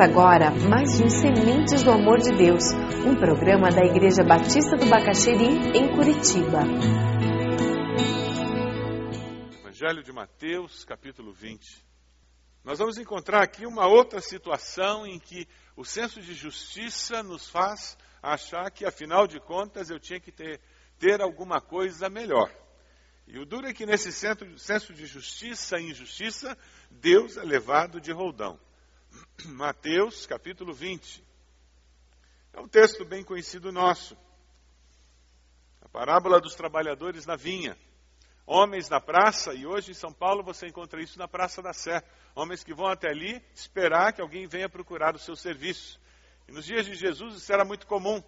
Agora 0.00 0.52
mais 0.52 1.00
um 1.00 1.08
Sementes 1.08 1.82
do 1.82 1.90
Amor 1.90 2.18
de 2.18 2.30
Deus, 2.30 2.62
um 3.04 3.16
programa 3.16 3.68
da 3.68 3.84
Igreja 3.84 4.22
Batista 4.22 4.76
do 4.76 4.86
Bacaxeri, 4.86 5.76
em 5.76 5.88
Curitiba. 5.88 6.60
Evangelho 9.58 10.04
de 10.04 10.12
Mateus, 10.12 10.84
capítulo 10.84 11.32
20. 11.32 11.84
Nós 12.62 12.78
vamos 12.78 12.96
encontrar 12.96 13.42
aqui 13.42 13.66
uma 13.66 13.88
outra 13.88 14.20
situação 14.20 15.04
em 15.04 15.18
que 15.18 15.48
o 15.76 15.84
senso 15.84 16.20
de 16.20 16.32
justiça 16.32 17.20
nos 17.24 17.50
faz 17.50 17.98
achar 18.22 18.70
que, 18.70 18.86
afinal 18.86 19.26
de 19.26 19.40
contas, 19.40 19.90
eu 19.90 19.98
tinha 19.98 20.20
que 20.20 20.30
ter, 20.30 20.60
ter 20.96 21.20
alguma 21.20 21.60
coisa 21.60 22.08
melhor. 22.08 22.54
E 23.26 23.36
o 23.36 23.44
duro 23.44 23.66
é 23.66 23.74
que 23.74 23.84
nesse 23.84 24.12
senso 24.12 24.94
de 24.94 25.06
justiça 25.06 25.76
e 25.80 25.90
injustiça, 25.90 26.56
Deus 26.88 27.36
é 27.36 27.42
levado 27.42 28.00
de 28.00 28.12
roldão. 28.12 28.60
Mateus 29.46 30.26
capítulo 30.26 30.72
20. 30.72 31.24
É 32.52 32.60
um 32.60 32.66
texto 32.66 33.04
bem 33.04 33.22
conhecido 33.22 33.70
nosso. 33.70 34.16
A 35.80 35.88
parábola 35.88 36.40
dos 36.40 36.54
trabalhadores 36.54 37.24
na 37.24 37.36
vinha. 37.36 37.76
Homens 38.44 38.88
na 38.88 39.00
praça, 39.00 39.52
e 39.54 39.66
hoje 39.66 39.90
em 39.90 39.94
São 39.94 40.12
Paulo 40.12 40.42
você 40.42 40.66
encontra 40.66 41.02
isso 41.02 41.18
na 41.18 41.28
Praça 41.28 41.60
da 41.60 41.72
Sé. 41.72 42.02
Homens 42.34 42.64
que 42.64 42.74
vão 42.74 42.86
até 42.86 43.10
ali 43.10 43.42
esperar 43.54 44.12
que 44.12 44.22
alguém 44.22 44.46
venha 44.46 44.68
procurar 44.68 45.14
o 45.14 45.18
seu 45.18 45.36
serviço. 45.36 46.00
E 46.48 46.52
nos 46.52 46.64
dias 46.64 46.86
de 46.86 46.94
Jesus 46.94 47.36
isso 47.36 47.52
era 47.52 47.64
muito 47.64 47.86
comum. 47.86 48.22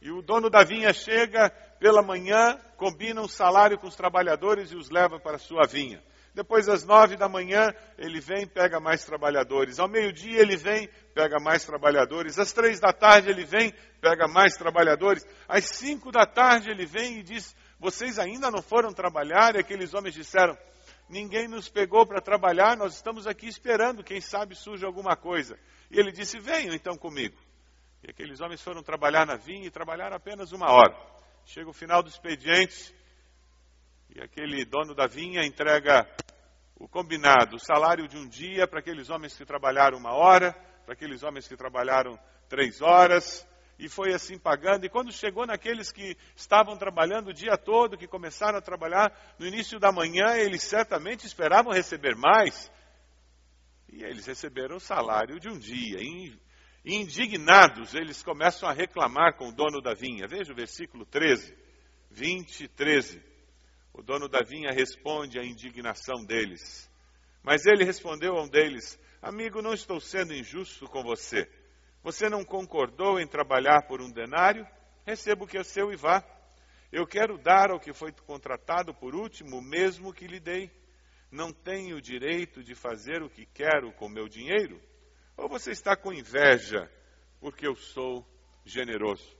E 0.00 0.10
o 0.10 0.20
dono 0.20 0.50
da 0.50 0.62
vinha 0.62 0.92
chega 0.92 1.48
pela 1.80 2.02
manhã, 2.02 2.58
combina 2.76 3.22
um 3.22 3.28
salário 3.28 3.78
com 3.78 3.86
os 3.86 3.96
trabalhadores 3.96 4.70
e 4.70 4.76
os 4.76 4.90
leva 4.90 5.18
para 5.18 5.36
a 5.36 5.40
sua 5.40 5.66
vinha. 5.66 6.04
Depois, 6.34 6.68
às 6.68 6.84
nove 6.84 7.16
da 7.16 7.28
manhã, 7.28 7.72
ele 7.96 8.20
vem, 8.20 8.44
pega 8.44 8.80
mais 8.80 9.04
trabalhadores. 9.04 9.78
Ao 9.78 9.88
meio-dia, 9.88 10.40
ele 10.40 10.56
vem, 10.56 10.88
pega 11.14 11.38
mais 11.38 11.64
trabalhadores. 11.64 12.40
Às 12.40 12.52
três 12.52 12.80
da 12.80 12.92
tarde, 12.92 13.30
ele 13.30 13.44
vem, 13.44 13.72
pega 14.00 14.26
mais 14.26 14.56
trabalhadores. 14.56 15.24
Às 15.46 15.66
cinco 15.66 16.10
da 16.10 16.26
tarde, 16.26 16.70
ele 16.70 16.86
vem 16.86 17.18
e 17.18 17.22
diz: 17.22 17.54
Vocês 17.78 18.18
ainda 18.18 18.50
não 18.50 18.60
foram 18.60 18.92
trabalhar? 18.92 19.54
E 19.54 19.60
aqueles 19.60 19.94
homens 19.94 20.14
disseram: 20.14 20.58
Ninguém 21.08 21.46
nos 21.46 21.68
pegou 21.68 22.04
para 22.04 22.20
trabalhar, 22.20 22.76
nós 22.76 22.94
estamos 22.94 23.28
aqui 23.28 23.46
esperando, 23.46 24.02
quem 24.02 24.20
sabe 24.20 24.56
surge 24.56 24.84
alguma 24.84 25.14
coisa. 25.14 25.56
E 25.88 26.00
ele 26.00 26.10
disse: 26.10 26.40
Venham 26.40 26.74
então 26.74 26.96
comigo. 26.96 27.36
E 28.02 28.10
aqueles 28.10 28.40
homens 28.40 28.60
foram 28.60 28.82
trabalhar 28.82 29.24
na 29.24 29.36
vinha 29.36 29.68
e 29.68 29.70
trabalharam 29.70 30.16
apenas 30.16 30.50
uma 30.50 30.68
hora. 30.68 30.96
Chega 31.46 31.70
o 31.70 31.72
final 31.72 32.02
do 32.02 32.08
expediente 32.08 32.92
e 34.14 34.22
aquele 34.22 34.64
dono 34.64 34.94
da 34.94 35.06
vinha 35.06 35.44
entrega 35.44 36.08
o 36.76 36.86
combinado, 36.86 37.56
o 37.56 37.60
salário 37.60 38.06
de 38.06 38.16
um 38.16 38.28
dia 38.28 38.66
para 38.66 38.78
aqueles 38.78 39.10
homens 39.10 39.36
que 39.36 39.44
trabalharam 39.44 39.98
uma 39.98 40.12
hora, 40.12 40.52
para 40.84 40.94
aqueles 40.94 41.22
homens 41.22 41.48
que 41.48 41.56
trabalharam 41.56 42.18
três 42.48 42.80
horas, 42.80 43.46
e 43.76 43.88
foi 43.88 44.14
assim 44.14 44.38
pagando. 44.38 44.84
E 44.84 44.88
quando 44.88 45.10
chegou 45.10 45.44
naqueles 45.44 45.90
que 45.90 46.16
estavam 46.36 46.76
trabalhando 46.76 47.28
o 47.28 47.34
dia 47.34 47.56
todo, 47.56 47.96
que 47.96 48.06
começaram 48.06 48.58
a 48.58 48.62
trabalhar 48.62 49.12
no 49.36 49.46
início 49.46 49.80
da 49.80 49.90
manhã, 49.90 50.36
eles 50.36 50.62
certamente 50.62 51.26
esperavam 51.26 51.72
receber 51.72 52.14
mais. 52.14 52.70
E 53.92 54.04
eles 54.04 54.26
receberam 54.26 54.76
o 54.76 54.80
salário 54.80 55.40
de 55.40 55.48
um 55.48 55.58
dia. 55.58 55.98
E 56.00 56.38
indignados, 56.84 57.94
eles 57.94 58.22
começam 58.22 58.68
a 58.68 58.72
reclamar 58.72 59.36
com 59.36 59.48
o 59.48 59.52
dono 59.52 59.80
da 59.80 59.92
vinha. 59.92 60.28
Veja 60.28 60.52
o 60.52 60.56
versículo 60.56 61.04
13, 61.04 61.56
20 62.10 62.64
e 62.64 62.68
13. 62.68 63.33
O 63.94 64.02
dono 64.02 64.28
da 64.28 64.40
vinha 64.42 64.72
responde 64.72 65.38
à 65.38 65.44
indignação 65.44 66.24
deles. 66.24 66.90
Mas 67.42 67.64
ele 67.64 67.84
respondeu 67.84 68.36
a 68.36 68.42
um 68.42 68.48
deles: 68.48 68.98
Amigo, 69.22 69.62
não 69.62 69.72
estou 69.72 70.00
sendo 70.00 70.34
injusto 70.34 70.88
com 70.88 71.02
você. 71.02 71.48
Você 72.02 72.28
não 72.28 72.44
concordou 72.44 73.20
em 73.20 73.26
trabalhar 73.26 73.86
por 73.86 74.02
um 74.02 74.10
denário? 74.10 74.66
Receba 75.06 75.44
o 75.44 75.46
que 75.46 75.56
é 75.56 75.62
seu 75.62 75.92
e 75.92 75.96
vá. 75.96 76.24
Eu 76.90 77.06
quero 77.06 77.38
dar 77.38 77.70
ao 77.70 77.78
que 77.78 77.92
foi 77.92 78.12
contratado 78.12 78.92
por 78.92 79.14
último, 79.14 79.62
mesmo 79.62 80.12
que 80.12 80.26
lhe 80.26 80.40
dei. 80.40 80.70
Não 81.30 81.52
tenho 81.52 82.00
direito 82.00 82.62
de 82.62 82.74
fazer 82.74 83.22
o 83.22 83.30
que 83.30 83.46
quero 83.46 83.92
com 83.92 84.08
meu 84.08 84.28
dinheiro? 84.28 84.80
Ou 85.36 85.48
você 85.48 85.70
está 85.70 85.96
com 85.96 86.12
inveja 86.12 86.90
porque 87.40 87.66
eu 87.66 87.76
sou 87.76 88.26
generoso? 88.64 89.36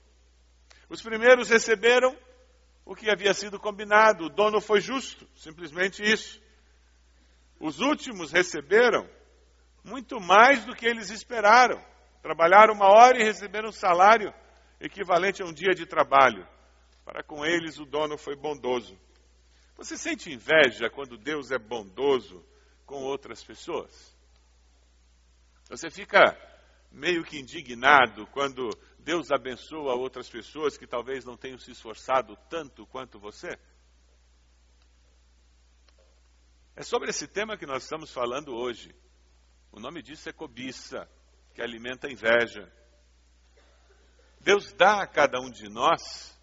Os 0.88 1.02
primeiros 1.02 1.50
receberam 1.50 2.16
o 2.84 2.94
que 2.94 3.10
havia 3.10 3.32
sido 3.32 3.58
combinado, 3.58 4.26
o 4.26 4.28
dono 4.28 4.60
foi 4.60 4.80
justo, 4.80 5.26
simplesmente 5.34 6.02
isso. 6.02 6.40
Os 7.58 7.80
últimos 7.80 8.30
receberam 8.30 9.08
muito 9.82 10.20
mais 10.20 10.64
do 10.64 10.74
que 10.74 10.86
eles 10.86 11.10
esperaram. 11.10 11.82
Trabalharam 12.22 12.74
uma 12.74 12.88
hora 12.88 13.18
e 13.18 13.24
receberam 13.24 13.68
um 13.68 13.72
salário 13.72 14.32
equivalente 14.80 15.42
a 15.42 15.46
um 15.46 15.52
dia 15.52 15.74
de 15.74 15.86
trabalho. 15.86 16.46
Para 17.04 17.22
com 17.22 17.44
eles, 17.44 17.78
o 17.78 17.86
dono 17.86 18.18
foi 18.18 18.36
bondoso. 18.36 18.98
Você 19.76 19.96
sente 19.96 20.32
inveja 20.32 20.90
quando 20.90 21.16
Deus 21.16 21.50
é 21.50 21.58
bondoso 21.58 22.44
com 22.86 23.02
outras 23.02 23.42
pessoas? 23.42 24.14
Você 25.68 25.90
fica 25.90 26.36
meio 26.92 27.24
que 27.24 27.38
indignado 27.38 28.26
quando 28.28 28.68
Deus 29.04 29.30
abençoa 29.30 29.94
outras 29.94 30.30
pessoas 30.30 30.78
que 30.78 30.86
talvez 30.86 31.26
não 31.26 31.36
tenham 31.36 31.58
se 31.58 31.70
esforçado 31.70 32.34
tanto 32.48 32.86
quanto 32.86 33.20
você? 33.20 33.58
É 36.74 36.82
sobre 36.82 37.10
esse 37.10 37.28
tema 37.28 37.58
que 37.58 37.66
nós 37.66 37.82
estamos 37.82 38.10
falando 38.10 38.56
hoje. 38.56 38.94
O 39.70 39.78
nome 39.78 40.00
disso 40.00 40.30
é 40.30 40.32
cobiça, 40.32 41.06
que 41.52 41.60
alimenta 41.60 42.06
a 42.06 42.10
inveja. 42.10 42.72
Deus 44.40 44.72
dá 44.72 45.02
a 45.02 45.06
cada 45.06 45.38
um 45.38 45.50
de 45.50 45.68
nós 45.68 46.34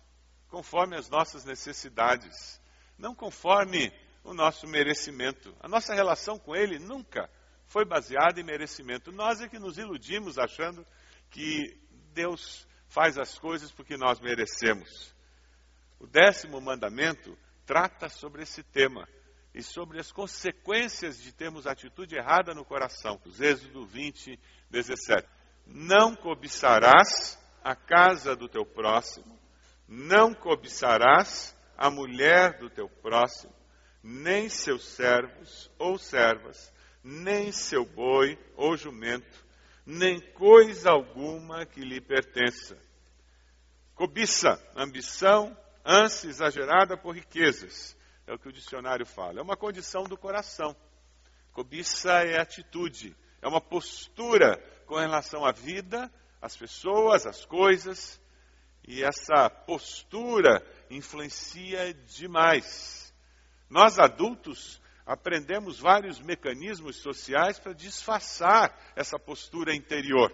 conforme 0.47 0.95
as 0.95 1.09
nossas 1.09 1.43
necessidades, 1.43 2.61
não 2.95 3.15
conforme 3.15 3.91
o 4.23 4.35
nosso 4.35 4.67
merecimento. 4.67 5.55
A 5.59 5.67
nossa 5.67 5.95
relação 5.95 6.37
com 6.37 6.55
Ele 6.55 6.77
nunca 6.77 7.27
foi 7.65 7.85
baseada 7.85 8.39
em 8.39 8.43
merecimento. 8.43 9.11
Nós 9.11 9.41
é 9.41 9.49
que 9.49 9.57
nos 9.57 9.79
iludimos 9.79 10.37
achando 10.37 10.85
que 11.31 11.80
Deus 12.13 12.67
faz 12.87 13.17
as 13.17 13.37
coisas 13.37 13.71
porque 13.71 13.97
nós 13.97 14.19
merecemos. 14.19 15.13
O 15.99 16.07
décimo 16.07 16.59
mandamento 16.59 17.37
trata 17.65 18.09
sobre 18.09 18.43
esse 18.43 18.63
tema 18.63 19.07
e 19.53 19.61
sobre 19.61 19.99
as 19.99 20.11
consequências 20.11 21.21
de 21.21 21.31
termos 21.31 21.67
atitude 21.67 22.15
errada 22.15 22.53
no 22.53 22.65
coração. 22.65 23.19
Êxodo 23.39 23.85
20, 23.85 24.39
17. 24.69 25.27
Não 25.65 26.15
cobiçarás 26.15 27.39
a 27.63 27.75
casa 27.75 28.35
do 28.35 28.49
teu 28.49 28.65
próximo, 28.65 29.39
não 29.87 30.33
cobiçarás 30.33 31.55
a 31.77 31.89
mulher 31.89 32.57
do 32.59 32.69
teu 32.69 32.89
próximo, 32.89 33.53
nem 34.03 34.49
seus 34.49 34.85
servos 34.85 35.69
ou 35.77 35.97
servas, 35.97 36.73
nem 37.03 37.51
seu 37.51 37.85
boi 37.85 38.37
ou 38.55 38.75
jumento, 38.75 39.40
nem 39.91 40.21
coisa 40.21 40.89
alguma 40.89 41.65
que 41.65 41.81
lhe 41.81 41.99
pertença. 41.99 42.77
Cobiça, 43.93 44.57
ambição, 44.73 45.55
ânsia 45.85 46.29
exagerada 46.29 46.95
por 46.97 47.13
riquezas, 47.13 47.97
é 48.25 48.33
o 48.33 48.39
que 48.39 48.47
o 48.47 48.53
dicionário 48.53 49.05
fala. 49.05 49.39
É 49.39 49.43
uma 49.43 49.57
condição 49.57 50.05
do 50.05 50.17
coração. 50.17 50.75
Cobiça 51.51 52.23
é 52.23 52.39
atitude, 52.39 53.15
é 53.41 53.47
uma 53.47 53.59
postura 53.59 54.57
com 54.85 54.95
relação 54.95 55.45
à 55.45 55.51
vida, 55.51 56.09
às 56.41 56.55
pessoas, 56.55 57.27
às 57.27 57.45
coisas, 57.45 58.19
e 58.87 59.03
essa 59.03 59.49
postura 59.49 60.65
influencia 60.89 61.93
demais. 61.93 63.13
Nós 63.69 63.99
adultos 63.99 64.80
aprendemos 65.05 65.79
vários 65.79 66.19
mecanismos 66.19 66.97
sociais 66.97 67.59
para 67.59 67.73
disfarçar 67.73 68.77
essa 68.95 69.17
postura 69.17 69.75
interior. 69.75 70.31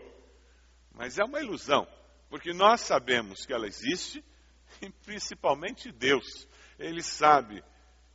Mas 0.91 1.17
é 1.17 1.23
uma 1.23 1.39
ilusão, 1.39 1.87
porque 2.29 2.53
nós 2.53 2.81
sabemos 2.81 3.45
que 3.45 3.53
ela 3.53 3.67
existe 3.67 4.23
e 4.81 4.89
principalmente 4.89 5.91
Deus, 5.91 6.47
ele 6.77 7.01
sabe 7.01 7.63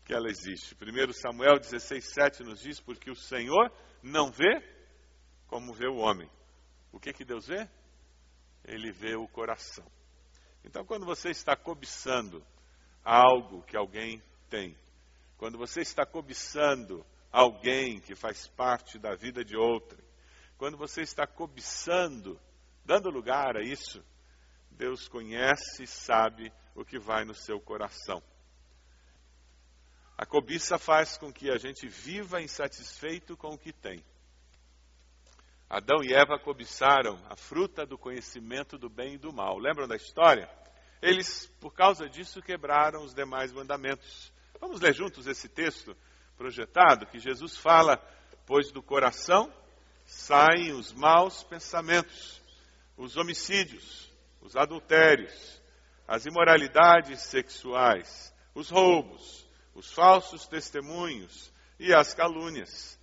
que 0.05 0.13
ela 0.13 0.29
existe. 0.29 0.75
1 0.75 1.13
Samuel 1.13 1.55
16,7 1.61 2.41
nos 2.41 2.61
diz: 2.61 2.81
Porque 2.81 3.11
o 3.11 3.17
Senhor 3.17 3.73
não 4.03 4.31
vê 4.31 4.63
como 5.47 5.73
vê 5.73 5.87
o 5.87 5.97
homem. 5.97 6.29
O 6.91 6.99
que, 6.99 7.13
que 7.13 7.25
Deus 7.25 7.47
vê? 7.47 7.69
Ele 8.65 8.93
vê 8.93 9.17
o 9.17 9.29
coração. 9.29 9.85
Então, 10.65 10.85
quando 10.85 11.05
você 11.05 11.31
está 11.31 11.57
cobiçando 11.57 12.45
algo 13.05 13.63
que 13.65 13.77
alguém 13.77 14.23
tem, 14.49 14.77
quando 15.43 15.59
você 15.59 15.81
está 15.81 16.07
cobiçando 16.07 17.05
alguém 17.33 17.99
que 17.99 18.15
faz 18.15 18.47
parte 18.47 18.97
da 18.97 19.17
vida 19.17 19.45
de 19.45 19.57
outrem, 19.57 20.01
quando 20.57 20.77
você 20.77 21.01
está 21.01 21.27
cobiçando, 21.27 22.41
dando 22.85 23.11
lugar 23.11 23.57
a 23.57 23.61
isso, 23.61 24.05
Deus 24.71 25.09
conhece 25.09 25.83
e 25.83 25.87
sabe 25.89 26.53
o 26.77 26.85
que 26.85 26.97
vai 26.97 27.25
no 27.25 27.35
seu 27.35 27.61
coração. 27.61 28.23
A 30.17 30.25
cobiça 30.25 30.79
faz 30.79 31.19
com 31.19 31.33
que 31.33 31.51
a 31.51 31.59
gente 31.59 31.89
viva 31.89 32.41
insatisfeito 32.41 33.37
com 33.37 33.49
o 33.49 33.59
que 33.59 33.73
tem. 33.73 34.01
Adão 35.69 36.05
e 36.05 36.15
Eva 36.15 36.39
cobiçaram 36.39 37.21
a 37.29 37.35
fruta 37.35 37.85
do 37.85 37.99
conhecimento 37.99 38.79
do 38.79 38.89
bem 38.89 39.15
e 39.15 39.19
do 39.19 39.33
mal. 39.33 39.59
Lembram 39.59 39.89
da 39.89 39.97
história? 39.97 40.49
Eles, 41.03 41.49
por 41.61 41.75
causa 41.75 42.09
disso, 42.09 42.41
quebraram 42.41 43.03
os 43.03 43.13
demais 43.13 43.53
mandamentos. 43.53 44.32
Vamos 44.63 44.81
ler 44.81 44.95
juntos 44.95 45.27
esse 45.27 45.49
texto 45.49 45.97
projetado 46.37 47.05
que 47.07 47.19
Jesus 47.19 47.57
fala: 47.57 47.97
Pois 48.47 48.71
do 48.71 48.81
coração 48.81 49.53
saem 50.07 50.71
os 50.71 50.93
maus 50.93 51.43
pensamentos, 51.43 52.41
os 52.97 53.17
homicídios, 53.17 54.09
os 54.41 54.55
adultérios, 54.55 55.61
as 56.07 56.27
imoralidades 56.27 57.23
sexuais, 57.23 58.33
os 58.55 58.71
roubos, 58.71 59.45
os 59.75 59.93
falsos 59.93 60.47
testemunhos 60.47 61.53
e 61.77 61.93
as 61.93 62.15
calúnias. 62.15 62.97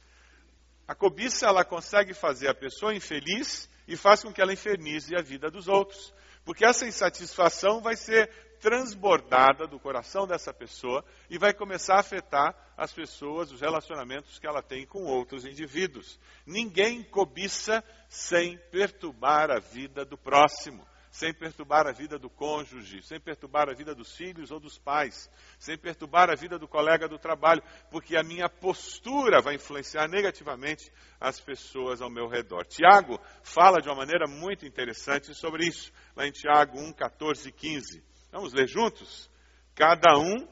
A 0.88 0.96
cobiça 0.96 1.46
ela 1.46 1.66
consegue 1.66 2.14
fazer 2.14 2.48
a 2.48 2.56
pessoa 2.56 2.96
infeliz 2.96 3.70
e 3.86 3.98
faz 3.98 4.24
com 4.24 4.32
que 4.32 4.42
ela 4.42 4.54
infernize 4.54 5.14
a 5.14 5.22
vida 5.22 5.52
dos 5.52 5.68
outros, 5.68 6.14
porque 6.46 6.64
essa 6.64 6.88
insatisfação 6.88 7.82
vai 7.82 7.98
ser 7.98 8.49
transbordada 8.60 9.68
do 9.68 9.80
coração 9.80 10.28
dessa 10.28 10.54
pessoa 10.54 11.04
e 11.30 11.38
vai 11.38 11.54
começar 11.54 11.96
a 11.96 12.00
afetar 12.00 12.56
as 12.78 12.94
pessoas, 12.94 13.52
os 13.52 13.62
relacionamentos 13.62 14.40
que 14.40 14.48
ela 14.48 14.62
tem 14.62 14.86
com 14.86 15.04
outros 15.04 15.46
indivíduos. 15.46 16.20
Ninguém 16.46 17.04
cobiça 17.04 17.84
sem 18.08 18.58
perturbar 18.72 19.52
a 19.52 19.60
vida 19.60 20.06
do 20.06 20.18
próximo 20.18 20.86
sem 21.12 21.34
perturbar 21.34 21.88
a 21.88 21.92
vida 21.92 22.20
do 22.20 22.30
cônjuge, 22.30 23.02
sem 23.02 23.20
perturbar 23.20 23.70
a 23.70 23.74
vida 23.74 23.96
dos 23.96 24.16
filhos 24.16 24.52
ou 24.52 24.60
dos 24.60 24.78
pais, 24.78 25.30
sem 25.58 25.78
perturbar 25.78 26.30
a 26.30 26.36
vida 26.36 26.60
do 26.60 26.68
colega 26.68 27.08
do 27.08 27.18
trabalho, 27.18 27.64
porque 27.90 28.16
a 28.16 28.24
minha 28.24 28.48
postura 28.48 29.42
vai 29.42 29.56
influenciar 29.56 30.08
negativamente 30.08 30.92
as 31.20 31.40
pessoas 31.40 32.02
ao 32.02 32.10
meu 32.10 32.28
redor. 32.28 32.66
Tiago 32.66 33.20
fala 33.42 33.82
de 33.82 33.90
uma 33.90 33.96
maneira 33.96 34.28
muito 34.28 34.66
interessante 34.66 35.34
sobre 35.34 35.66
isso, 35.66 35.92
lá 36.16 36.28
em 36.28 36.32
Tiago 36.32 36.80
1, 36.80 36.94
14 36.94 37.50
e 37.50 37.52
15. 37.52 38.04
Vamos 38.32 38.54
ler 38.54 38.68
juntos? 38.68 39.30
Cada 39.76 40.18
um, 40.18 40.48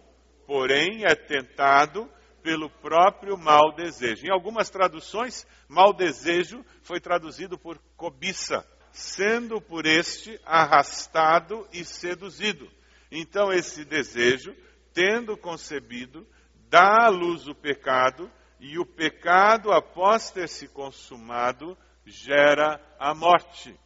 porém, 0.45 1.03
é 1.05 1.15
tentado 1.15 2.09
pelo 2.41 2.69
próprio 2.69 3.37
mau 3.37 3.73
desejo. 3.75 4.25
Em 4.25 4.31
algumas 4.31 4.69
traduções, 4.69 5.45
mau 5.67 5.93
desejo 5.93 6.63
foi 6.81 6.99
traduzido 6.99 7.57
por 7.57 7.77
cobiça 7.95 8.65
sendo 8.97 9.61
por 9.61 9.85
este 9.85 10.39
arrastado 10.43 11.67
e 11.71 11.85
seduzido. 11.85 12.67
Então, 13.11 13.53
esse 13.53 13.85
desejo, 13.85 14.55
tendo 14.91 15.37
concebido, 15.37 16.27
dá 16.67 17.05
à 17.05 17.09
luz 17.09 17.47
o 17.47 17.53
pecado, 17.53 18.29
e 18.59 18.79
o 18.79 18.85
pecado, 18.85 19.71
após 19.71 20.31
ter 20.31 20.49
se 20.49 20.67
consumado, 20.67 21.77
gera 22.05 22.81
a 22.99 23.13
morte. 23.13 23.79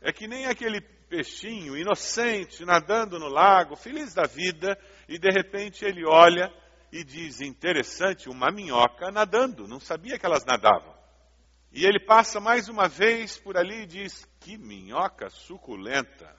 É 0.00 0.12
que 0.12 0.26
nem 0.26 0.46
aquele 0.46 0.80
peixinho 0.80 1.76
inocente 1.76 2.64
nadando 2.64 3.18
no 3.18 3.28
lago, 3.28 3.76
feliz 3.76 4.12
da 4.14 4.24
vida, 4.24 4.78
e 5.08 5.18
de 5.18 5.30
repente 5.30 5.84
ele 5.84 6.04
olha 6.06 6.52
e 6.92 7.04
diz: 7.04 7.40
interessante, 7.40 8.28
uma 8.28 8.50
minhoca 8.50 9.10
nadando, 9.10 9.66
não 9.66 9.80
sabia 9.80 10.18
que 10.18 10.26
elas 10.26 10.44
nadavam. 10.44 10.94
E 11.72 11.84
ele 11.84 12.00
passa 12.00 12.40
mais 12.40 12.68
uma 12.68 12.88
vez 12.88 13.38
por 13.38 13.56
ali 13.56 13.82
e 13.82 13.86
diz: 13.86 14.24
Que 14.40 14.56
minhoca 14.56 15.28
suculenta! 15.28 16.34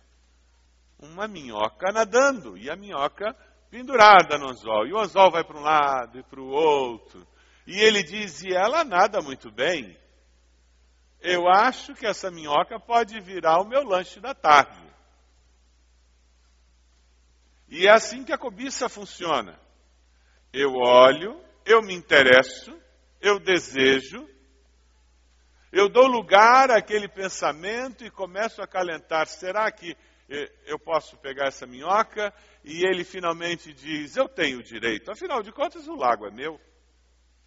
Uma 0.99 1.27
minhoca 1.27 1.91
nadando, 1.91 2.57
e 2.57 2.69
a 2.69 2.75
minhoca 2.75 3.35
pendurada 3.69 4.37
no 4.37 4.49
anzol. 4.49 4.87
E 4.87 4.93
o 4.93 4.99
anzol 4.99 5.31
vai 5.31 5.43
para 5.43 5.57
um 5.57 5.61
lado 5.61 6.19
e 6.19 6.23
para 6.23 6.41
o 6.41 6.47
outro. 6.47 7.25
E 7.67 7.79
ele 7.79 8.01
diz: 8.01 8.41
E 8.43 8.53
ela 8.53 8.83
nada 8.83 9.21
muito 9.21 9.51
bem. 9.51 9.95
Eu 11.21 11.47
acho 11.47 11.93
que 11.93 12.05
essa 12.05 12.29
minhoca 12.29 12.79
pode 12.79 13.19
virar 13.19 13.59
o 13.59 13.67
meu 13.67 13.83
lanche 13.83 14.19
da 14.19 14.33
tarde. 14.33 14.81
E 17.67 17.87
é 17.87 17.91
assim 17.91 18.23
que 18.23 18.31
a 18.31 18.37
cobiça 18.37 18.87
funciona. 18.87 19.59
Eu 20.53 20.73
olho, 20.73 21.43
eu 21.65 21.81
me 21.81 21.93
interesso, 21.93 22.73
eu 23.19 23.39
desejo, 23.39 24.27
eu 25.71 25.89
dou 25.89 26.07
lugar 26.07 26.71
àquele 26.71 27.07
pensamento 27.09 28.05
e 28.05 28.09
começo 28.09 28.61
a 28.61 28.65
acalentar. 28.65 29.27
Será 29.27 29.69
que 29.69 29.97
eh, 30.29 30.51
eu 30.65 30.79
posso 30.79 31.17
pegar 31.17 31.47
essa 31.47 31.67
minhoca? 31.67 32.33
E 32.63 32.85
ele 32.87 33.03
finalmente 33.03 33.73
diz: 33.73 34.15
Eu 34.15 34.29
tenho 34.29 34.63
direito. 34.63 35.11
Afinal 35.11 35.43
de 35.43 35.51
contas, 35.51 35.87
o 35.87 35.95
lago 35.95 36.25
é 36.25 36.31
meu. 36.31 36.59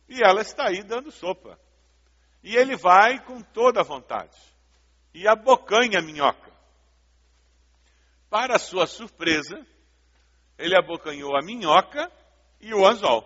E 0.09 0.23
ela 0.23 0.43
está 0.43 0.69
aí 0.69 0.83
dando 0.83 1.11
sopa. 1.11 1.59
E 2.43 2.57
ele 2.57 2.77
vai 2.77 3.23
com 3.25 3.43
toda 3.43 3.81
a 3.81 3.85
vontade. 3.85 4.37
E 5.13 5.27
abocanha 5.29 5.99
a 5.99 6.03
minhoca. 6.03 6.51
Para 8.29 8.59
sua 8.59 8.87
surpresa, 8.87 9.67
ele 10.57 10.77
abocanhou 10.77 11.37
a 11.37 11.45
minhoca 11.45 12.11
e 12.61 12.73
o 12.73 12.87
anzol. 12.87 13.25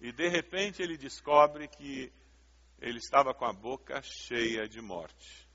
E 0.00 0.12
de 0.12 0.28
repente 0.28 0.82
ele 0.82 0.96
descobre 0.96 1.66
que 1.66 2.12
ele 2.78 2.98
estava 2.98 3.34
com 3.34 3.44
a 3.44 3.52
boca 3.52 4.00
cheia 4.02 4.68
de 4.68 4.80
morte. 4.80 5.48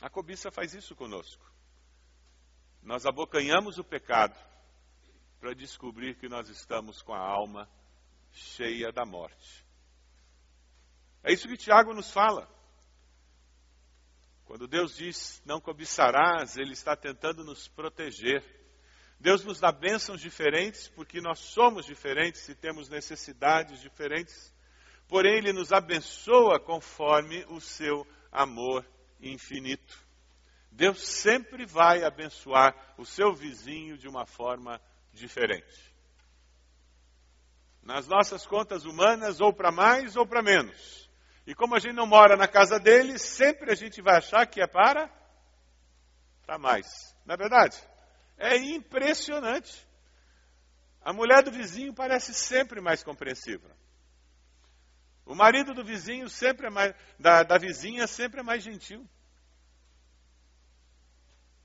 A 0.00 0.10
cobiça 0.10 0.50
faz 0.50 0.74
isso 0.74 0.94
conosco. 0.94 1.44
Nós 2.82 3.06
abocanhamos 3.06 3.78
o 3.78 3.84
pecado 3.84 4.38
para 5.40 5.54
descobrir 5.54 6.16
que 6.16 6.28
nós 6.28 6.48
estamos 6.48 7.02
com 7.02 7.12
a 7.12 7.18
alma 7.18 7.68
cheia 7.68 7.85
da 8.92 9.04
morte. 9.04 9.64
É 11.22 11.32
isso 11.32 11.48
que 11.48 11.56
Tiago 11.56 11.92
nos 11.92 12.10
fala. 12.10 12.48
Quando 14.44 14.68
Deus 14.68 14.96
diz 14.96 15.42
não 15.44 15.60
cobiçarás, 15.60 16.56
Ele 16.56 16.72
está 16.72 16.94
tentando 16.94 17.44
nos 17.44 17.66
proteger. 17.68 18.44
Deus 19.18 19.44
nos 19.44 19.58
dá 19.58 19.72
bênçãos 19.72 20.20
diferentes 20.20 20.88
porque 20.88 21.20
nós 21.20 21.38
somos 21.38 21.84
diferentes 21.86 22.48
e 22.48 22.54
temos 22.54 22.88
necessidades 22.88 23.80
diferentes 23.80 24.54
porém 25.08 25.36
ele 25.36 25.52
nos 25.52 25.72
abençoa 25.72 26.58
conforme 26.58 27.44
o 27.48 27.60
seu 27.60 28.06
amor 28.30 28.86
infinito. 29.20 30.04
Deus 30.70 31.00
sempre 31.02 31.64
vai 31.64 32.04
abençoar 32.04 32.94
o 32.98 33.04
seu 33.04 33.32
vizinho 33.34 33.96
de 33.96 34.08
uma 34.08 34.26
forma 34.26 34.80
diferente. 35.12 35.94
Nas 37.86 38.08
nossas 38.08 38.44
contas 38.44 38.84
humanas, 38.84 39.40
ou 39.40 39.52
para 39.52 39.70
mais 39.70 40.16
ou 40.16 40.26
para 40.26 40.42
menos. 40.42 41.08
E 41.46 41.54
como 41.54 41.76
a 41.76 41.78
gente 41.78 41.94
não 41.94 42.04
mora 42.04 42.36
na 42.36 42.48
casa 42.48 42.80
dele, 42.80 43.16
sempre 43.16 43.70
a 43.70 43.76
gente 43.76 44.02
vai 44.02 44.16
achar 44.16 44.44
que 44.44 44.60
é 44.60 44.66
para 44.66 45.08
para 46.44 46.58
mais. 46.58 47.16
Não 47.24 47.34
é 47.34 47.38
verdade? 47.38 47.76
É 48.36 48.56
impressionante. 48.56 49.86
A 51.00 51.12
mulher 51.12 51.44
do 51.44 51.52
vizinho 51.52 51.94
parece 51.94 52.34
sempre 52.34 52.80
mais 52.80 53.04
compreensiva. 53.04 53.70
O 55.24 55.36
marido 55.36 55.72
do 55.72 55.84
vizinho 55.84 56.28
sempre 56.28 56.66
é 56.66 56.70
mais, 56.70 56.92
da, 57.16 57.44
da 57.44 57.56
vizinha 57.56 58.08
sempre 58.08 58.40
é 58.40 58.42
mais 58.42 58.64
gentil. 58.64 59.08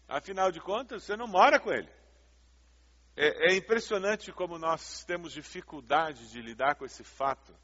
Afinal 0.08 0.52
de 0.52 0.60
contas, 0.62 1.04
você 1.04 1.16
não 1.16 1.28
mora 1.28 1.60
com 1.60 1.72
ele. 1.72 1.90
É, 3.24 3.52
é, 3.52 3.56
impressionante 3.56 4.32
como 4.32 4.58
nós 4.58 5.04
temos 5.04 5.32
dificuldade 5.32 6.32
de 6.32 6.42
lidar 6.42 6.74
com 6.74 6.84
esse 6.84 7.04
fato. 7.04 7.56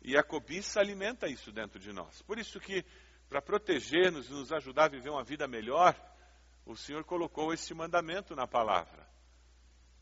E 0.00 0.16
a 0.16 0.22
cobiça 0.22 0.78
alimenta 0.78 1.26
isso 1.26 1.50
dentro 1.50 1.80
de 1.80 1.92
nós. 1.92 2.22
Por 2.22 2.38
isso 2.38 2.60
que, 2.60 2.84
para 3.28 3.42
proteger-nos 3.42 4.28
e 4.28 4.32
nos 4.32 4.52
ajudar 4.52 4.84
a 4.84 4.90
viver 4.90 5.10
uma 5.10 5.24
vida 5.24 5.48
melhor, 5.48 6.00
o 6.64 6.76
Senhor 6.76 7.02
colocou 7.02 7.52
esse 7.52 7.74
mandamento 7.74 8.36
na 8.36 8.46
palavra. 8.46 9.04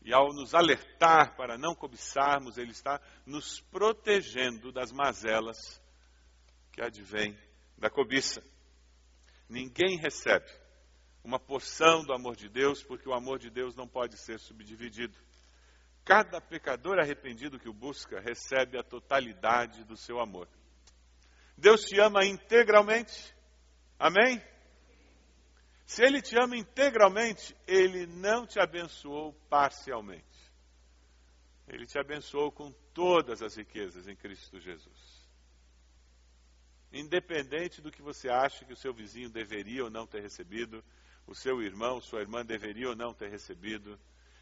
E 0.03 0.13
ao 0.13 0.31
nos 0.35 0.53
alertar 0.53 1.35
para 1.35 1.57
não 1.57 1.73
cobiçarmos, 1.73 2.59
Ele 2.59 2.69
está 2.69 3.01
nos 3.25 3.59
protegendo 3.59 4.71
das 4.71 4.91
mazelas 4.91 5.81
que 6.71 6.79
advêm 6.79 7.35
da 7.75 7.89
cobiça. 7.89 8.43
Ninguém 9.49 9.97
recebe 9.97 10.60
uma 11.23 11.39
porção 11.39 12.03
do 12.03 12.13
amor 12.13 12.35
de 12.35 12.49
Deus, 12.49 12.83
porque 12.83 13.07
o 13.07 13.13
amor 13.13 13.39
de 13.39 13.49
Deus 13.49 13.75
não 13.75 13.87
pode 13.87 14.17
ser 14.17 14.39
subdividido. 14.39 15.17
Cada 16.03 16.41
pecador 16.41 16.99
arrependido 16.99 17.59
que 17.59 17.69
o 17.69 17.73
busca 17.73 18.19
recebe 18.19 18.77
a 18.77 18.83
totalidade 18.83 19.83
do 19.83 19.95
seu 19.95 20.19
amor. 20.19 20.47
Deus 21.55 21.81
te 21.83 21.99
ama 21.99 22.25
integralmente. 22.25 23.35
Amém? 23.99 24.41
Se 25.85 26.03
ele 26.03 26.21
te 26.21 26.35
ama 26.41 26.57
integralmente, 26.57 27.55
ele 27.67 28.07
não 28.07 28.47
te 28.47 28.59
abençoou 28.59 29.33
parcialmente. 29.49 30.25
Ele 31.67 31.85
te 31.85 31.99
abençoou 31.99 32.51
com 32.51 32.71
todas 32.93 33.41
as 33.41 33.55
riquezas 33.55 34.07
em 34.07 34.15
Cristo 34.15 34.59
Jesus. 34.59 35.21
Independente 36.91 37.81
do 37.81 37.91
que 37.91 38.01
você 38.01 38.29
acha 38.29 38.65
que 38.65 38.73
o 38.73 38.77
seu 38.77 38.93
vizinho 38.93 39.29
deveria 39.29 39.83
ou 39.83 39.89
não 39.89 40.07
ter 40.07 40.21
recebido, 40.21 40.83
o 41.27 41.35
seu 41.35 41.61
irmão, 41.61 42.01
sua 42.01 42.21
irmã 42.21 42.45
deveria 42.45 42.89
ou 42.89 42.95
não 42.95 43.13
ter 43.13 43.29
recebido, 43.29 43.99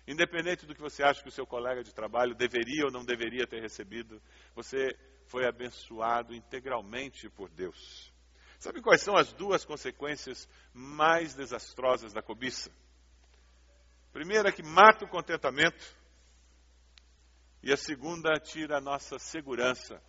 independente 0.07 0.65
do 0.65 0.74
que 0.74 0.81
você 0.81 1.03
acha 1.03 1.21
que 1.21 1.29
o 1.29 1.31
seu 1.31 1.45
colega 1.45 1.83
de 1.83 1.93
trabalho 1.93 2.33
deveria 2.33 2.86
ou 2.86 2.91
não 2.91 3.05
deveria 3.05 3.45
ter 3.45 3.62
recebido, 3.62 4.21
você 4.55 4.88
foi 5.27 5.45
abençoado 5.45 6.33
integralmente 6.33 7.29
por 7.29 7.50
Deus. 7.50 8.12
Sabe 8.57 8.81
quais 8.81 9.01
são 9.01 9.15
as 9.15 9.31
duas 9.31 9.63
consequências 9.63 10.50
mais 10.74 11.33
desastrosas 11.33 12.12
da 12.12 12.21
cobiça? 12.21 12.71
Primeira, 14.12 14.51
que 14.51 14.63
mata 14.63 15.05
o 15.05 15.09
contentamento, 15.09 15.98
e 17.62 17.71
a 17.71 17.77
segunda, 17.77 18.39
tira 18.39 18.77
a 18.77 18.81
nossa 18.81 19.19
segurança 19.19 20.01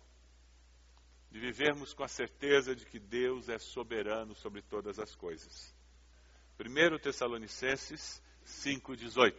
de 1.29 1.39
vivermos 1.39 1.93
com 1.93 2.03
a 2.03 2.07
certeza 2.07 2.75
de 2.75 2.85
que 2.85 2.99
Deus 2.99 3.47
é 3.47 3.57
soberano 3.57 4.35
sobre 4.35 4.61
todas 4.61 4.99
as 4.99 5.15
coisas. 5.15 5.73
1 6.67 6.99
Tessalonicenses 6.99 8.21
5,18 8.45 9.33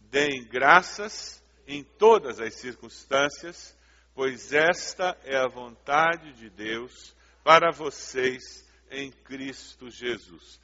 Deem 0.00 0.44
graças 0.44 1.42
em 1.66 1.84
todas 1.84 2.40
as 2.40 2.54
circunstâncias, 2.54 3.76
pois 4.14 4.52
esta 4.52 5.16
é 5.24 5.36
a 5.36 5.48
vontade 5.48 6.32
de 6.32 6.48
Deus 6.48 7.14
para 7.44 7.70
vocês 7.70 8.66
em 8.90 9.10
Cristo 9.10 9.90
Jesus. 9.90 10.60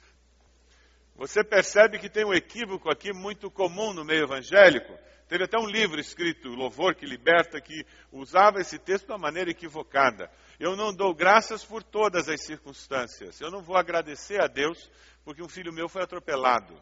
Você 1.15 1.43
percebe 1.43 1.97
que 1.97 2.09
tem 2.09 2.25
um 2.25 2.33
equívoco 2.33 2.89
aqui 2.89 3.13
muito 3.13 3.49
comum 3.49 3.93
no 3.93 4.03
meio 4.03 4.23
evangélico? 4.23 4.97
Teve 5.27 5.45
até 5.45 5.57
um 5.57 5.65
livro 5.65 5.99
escrito, 5.99 6.49
Louvor 6.49 6.93
que 6.93 7.05
Liberta, 7.05 7.59
que 7.59 7.85
usava 8.11 8.59
esse 8.59 8.77
texto 8.77 9.07
de 9.07 9.11
uma 9.13 9.17
maneira 9.17 9.49
equivocada. 9.49 10.29
Eu 10.59 10.75
não 10.75 10.93
dou 10.93 11.15
graças 11.15 11.63
por 11.63 11.81
todas 11.81 12.29
as 12.29 12.41
circunstâncias. 12.45 13.39
Eu 13.39 13.49
não 13.49 13.61
vou 13.61 13.77
agradecer 13.77 14.41
a 14.41 14.47
Deus 14.47 14.89
porque 15.23 15.41
um 15.41 15.49
filho 15.49 15.73
meu 15.73 15.89
foi 15.89 16.03
atropelado. 16.03 16.79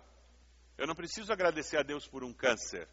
Eu 0.78 0.88
não 0.88 0.96
preciso 0.96 1.32
agradecer 1.32 1.78
a 1.78 1.84
Deus 1.84 2.08
por 2.08 2.24
um 2.24 2.34
câncer. 2.34 2.88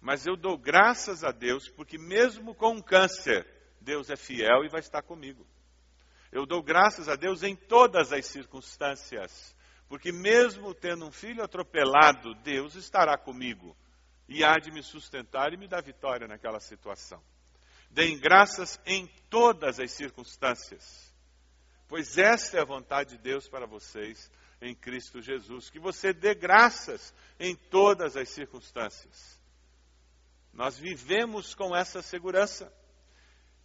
Mas 0.00 0.26
eu 0.26 0.36
dou 0.36 0.58
graças 0.58 1.24
a 1.24 1.30
Deus 1.30 1.68
porque, 1.68 1.96
mesmo 1.96 2.54
com 2.54 2.72
um 2.72 2.82
câncer, 2.82 3.46
Deus 3.80 4.10
é 4.10 4.16
fiel 4.16 4.64
e 4.64 4.68
vai 4.68 4.80
estar 4.80 5.02
comigo. 5.02 5.46
Eu 6.30 6.44
dou 6.44 6.62
graças 6.62 7.08
a 7.08 7.16
Deus 7.16 7.42
em 7.42 7.56
todas 7.56 8.12
as 8.12 8.26
circunstâncias, 8.26 9.56
porque, 9.88 10.12
mesmo 10.12 10.74
tendo 10.74 11.06
um 11.06 11.10
filho 11.10 11.42
atropelado, 11.42 12.34
Deus 12.42 12.74
estará 12.74 13.16
comigo 13.16 13.76
e 14.28 14.44
há 14.44 14.58
de 14.58 14.70
me 14.70 14.82
sustentar 14.82 15.52
e 15.52 15.56
me 15.56 15.66
dar 15.66 15.82
vitória 15.82 16.28
naquela 16.28 16.60
situação. 16.60 17.22
Deem 17.90 18.18
graças 18.18 18.78
em 18.84 19.06
todas 19.30 19.80
as 19.80 19.90
circunstâncias, 19.92 21.14
pois 21.88 22.18
esta 22.18 22.58
é 22.58 22.60
a 22.60 22.66
vontade 22.66 23.16
de 23.16 23.22
Deus 23.22 23.48
para 23.48 23.66
vocês 23.66 24.30
em 24.60 24.74
Cristo 24.74 25.22
Jesus. 25.22 25.70
Que 25.70 25.78
você 25.78 26.12
dê 26.12 26.34
graças 26.34 27.14
em 27.40 27.56
todas 27.56 28.14
as 28.14 28.28
circunstâncias. 28.28 29.40
Nós 30.52 30.78
vivemos 30.78 31.54
com 31.54 31.74
essa 31.74 32.02
segurança. 32.02 32.70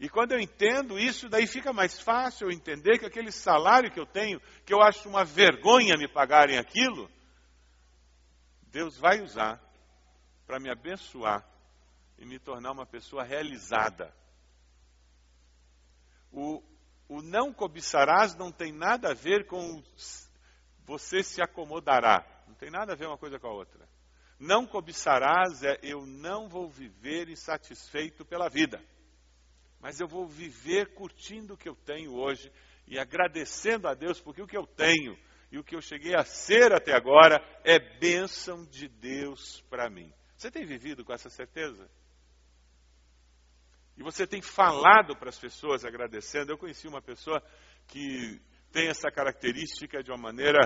E 0.04 0.10
quando 0.10 0.34
eu 0.34 0.40
entendo 0.42 1.00
isso, 1.00 1.30
daí 1.30 1.48
fica 1.48 1.72
mais 1.72 1.98
fácil 1.98 2.48
eu 2.48 2.52
entender 2.52 3.00
que 3.00 3.06
aquele 3.06 3.32
salário 3.32 3.90
que 3.90 3.98
eu 3.98 4.06
tenho, 4.06 4.38
que 4.66 4.74
eu 4.74 4.82
acho 4.82 5.08
uma 5.08 5.24
vergonha 5.24 5.96
me 5.96 6.10
pagarem 6.10 6.58
aquilo, 6.58 7.10
Deus 8.64 8.98
vai 8.98 9.22
usar 9.22 9.64
para 10.46 10.60
me 10.60 10.70
abençoar 10.70 11.48
e 12.18 12.26
me 12.26 12.38
tornar 12.38 12.74
uma 12.74 12.86
pessoa 12.86 13.24
realizada. 13.24 14.14
O, 16.34 16.62
o 17.08 17.22
não 17.22 17.54
cobiçarás 17.54 18.36
não 18.36 18.52
tem 18.52 18.74
nada 18.74 19.12
a 19.12 19.14
ver 19.14 19.48
com 19.48 19.82
você 20.86 21.24
se 21.24 21.42
acomodará. 21.42 22.28
Não 22.46 22.56
tem 22.56 22.70
nada 22.70 22.92
a 22.92 22.96
ver 22.98 23.08
uma 23.08 23.18
coisa 23.18 23.40
com 23.40 23.48
a 23.48 23.54
outra. 23.54 23.88
Não 24.38 24.68
cobiçarás 24.68 25.64
é 25.64 25.80
eu 25.82 26.06
não 26.06 26.50
vou 26.50 26.70
viver 26.70 27.30
insatisfeito 27.30 28.26
pela 28.26 28.50
vida, 28.50 28.84
mas 29.84 30.00
eu 30.00 30.08
vou 30.08 30.26
viver 30.26 30.94
curtindo 30.94 31.56
o 31.56 31.58
que 31.58 31.68
eu 31.68 31.76
tenho 31.76 32.14
hoje 32.16 32.50
e 32.88 32.98
agradecendo 32.98 33.86
a 33.86 33.94
Deus 33.94 34.22
porque 34.22 34.42
o 34.42 34.48
que 34.48 34.56
eu 34.56 34.66
tenho 34.66 35.20
e 35.52 35.60
o 35.60 35.64
que 35.64 35.76
eu 35.76 35.82
cheguei 35.82 36.16
a 36.16 36.24
ser 36.24 36.72
até 36.72 36.94
agora 36.94 37.44
é 37.66 37.78
bênção 38.00 38.64
de 38.66 38.88
Deus 38.88 39.60
para 39.70 39.90
mim. 39.90 40.10
Você 40.38 40.50
tem 40.50 40.66
vivido 40.66 41.04
com 41.04 41.12
essa 41.12 41.30
certeza? 41.30 41.86
E 43.98 44.02
você 44.02 44.26
tem 44.26 44.42
falado 44.42 45.18
para 45.18 45.28
as 45.28 45.38
pessoas 45.38 45.84
agradecendo. 45.84 46.54
Eu 46.54 46.58
conheci 46.58 46.88
uma 46.88 47.02
pessoa 47.02 47.44
que 47.86 48.42
tem 48.72 48.88
essa 48.88 49.12
característica 49.12 50.02
de 50.02 50.12
uma 50.12 50.18
maneira 50.18 50.62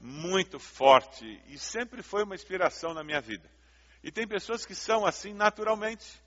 muito 0.00 0.58
forte 0.58 1.26
e 1.46 1.58
sempre 1.58 2.02
foi 2.02 2.24
uma 2.24 2.34
inspiração 2.34 2.94
na 2.94 3.04
minha 3.04 3.20
vida. 3.20 3.50
E 4.02 4.10
tem 4.10 4.26
pessoas 4.26 4.64
que 4.64 4.74
são 4.74 5.04
assim 5.04 5.34
naturalmente. 5.34 6.21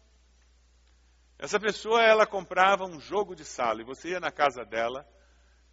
Essa 1.46 1.60
pessoa, 1.60 2.02
ela 2.02 2.26
comprava 2.26 2.86
um 2.86 3.00
jogo 3.00 3.36
de 3.36 3.46
sala 3.46 3.80
e 3.80 3.86
você 3.86 4.10
ia 4.10 4.20
na 4.20 4.32
casa 4.32 4.66
dela, 4.66 5.08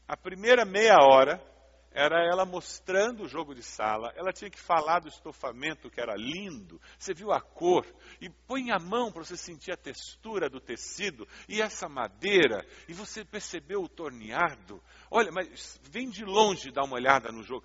a 0.07 0.15
primeira 0.15 0.67
meia 0.67 0.99
hora 0.99 1.43
era 1.91 2.23
ela 2.31 2.45
mostrando 2.45 3.23
o 3.23 3.27
jogo 3.27 3.55
de 3.55 3.63
sala, 3.63 4.13
ela 4.15 4.35
tinha 4.35 4.51
que 4.51 4.61
falar 4.61 5.01
do 5.01 5.09
estofamento 5.09 5.91
que 5.91 5.99
era 5.99 6.15
lindo, 6.15 6.79
você 6.99 7.15
viu 7.15 7.33
a 7.33 7.41
cor, 7.41 7.87
e 8.21 8.29
põe 8.29 8.71
a 8.71 8.79
mão 8.79 9.11
para 9.11 9.25
você 9.25 9.35
sentir 9.35 9.73
a 9.73 9.77
textura 9.79 10.51
do 10.51 10.61
tecido, 10.61 11.27
e 11.49 11.63
essa 11.63 11.89
madeira, 11.89 12.67
e 12.87 12.93
você 12.93 13.25
percebeu 13.25 13.83
o 13.83 13.89
torneado, 13.89 14.79
olha, 15.11 15.33
mas 15.33 15.81
vem 15.85 16.11
de 16.11 16.23
longe 16.23 16.71
dar 16.71 16.85
uma 16.85 16.97
olhada 16.97 17.33
no 17.33 17.43
jogo. 17.43 17.65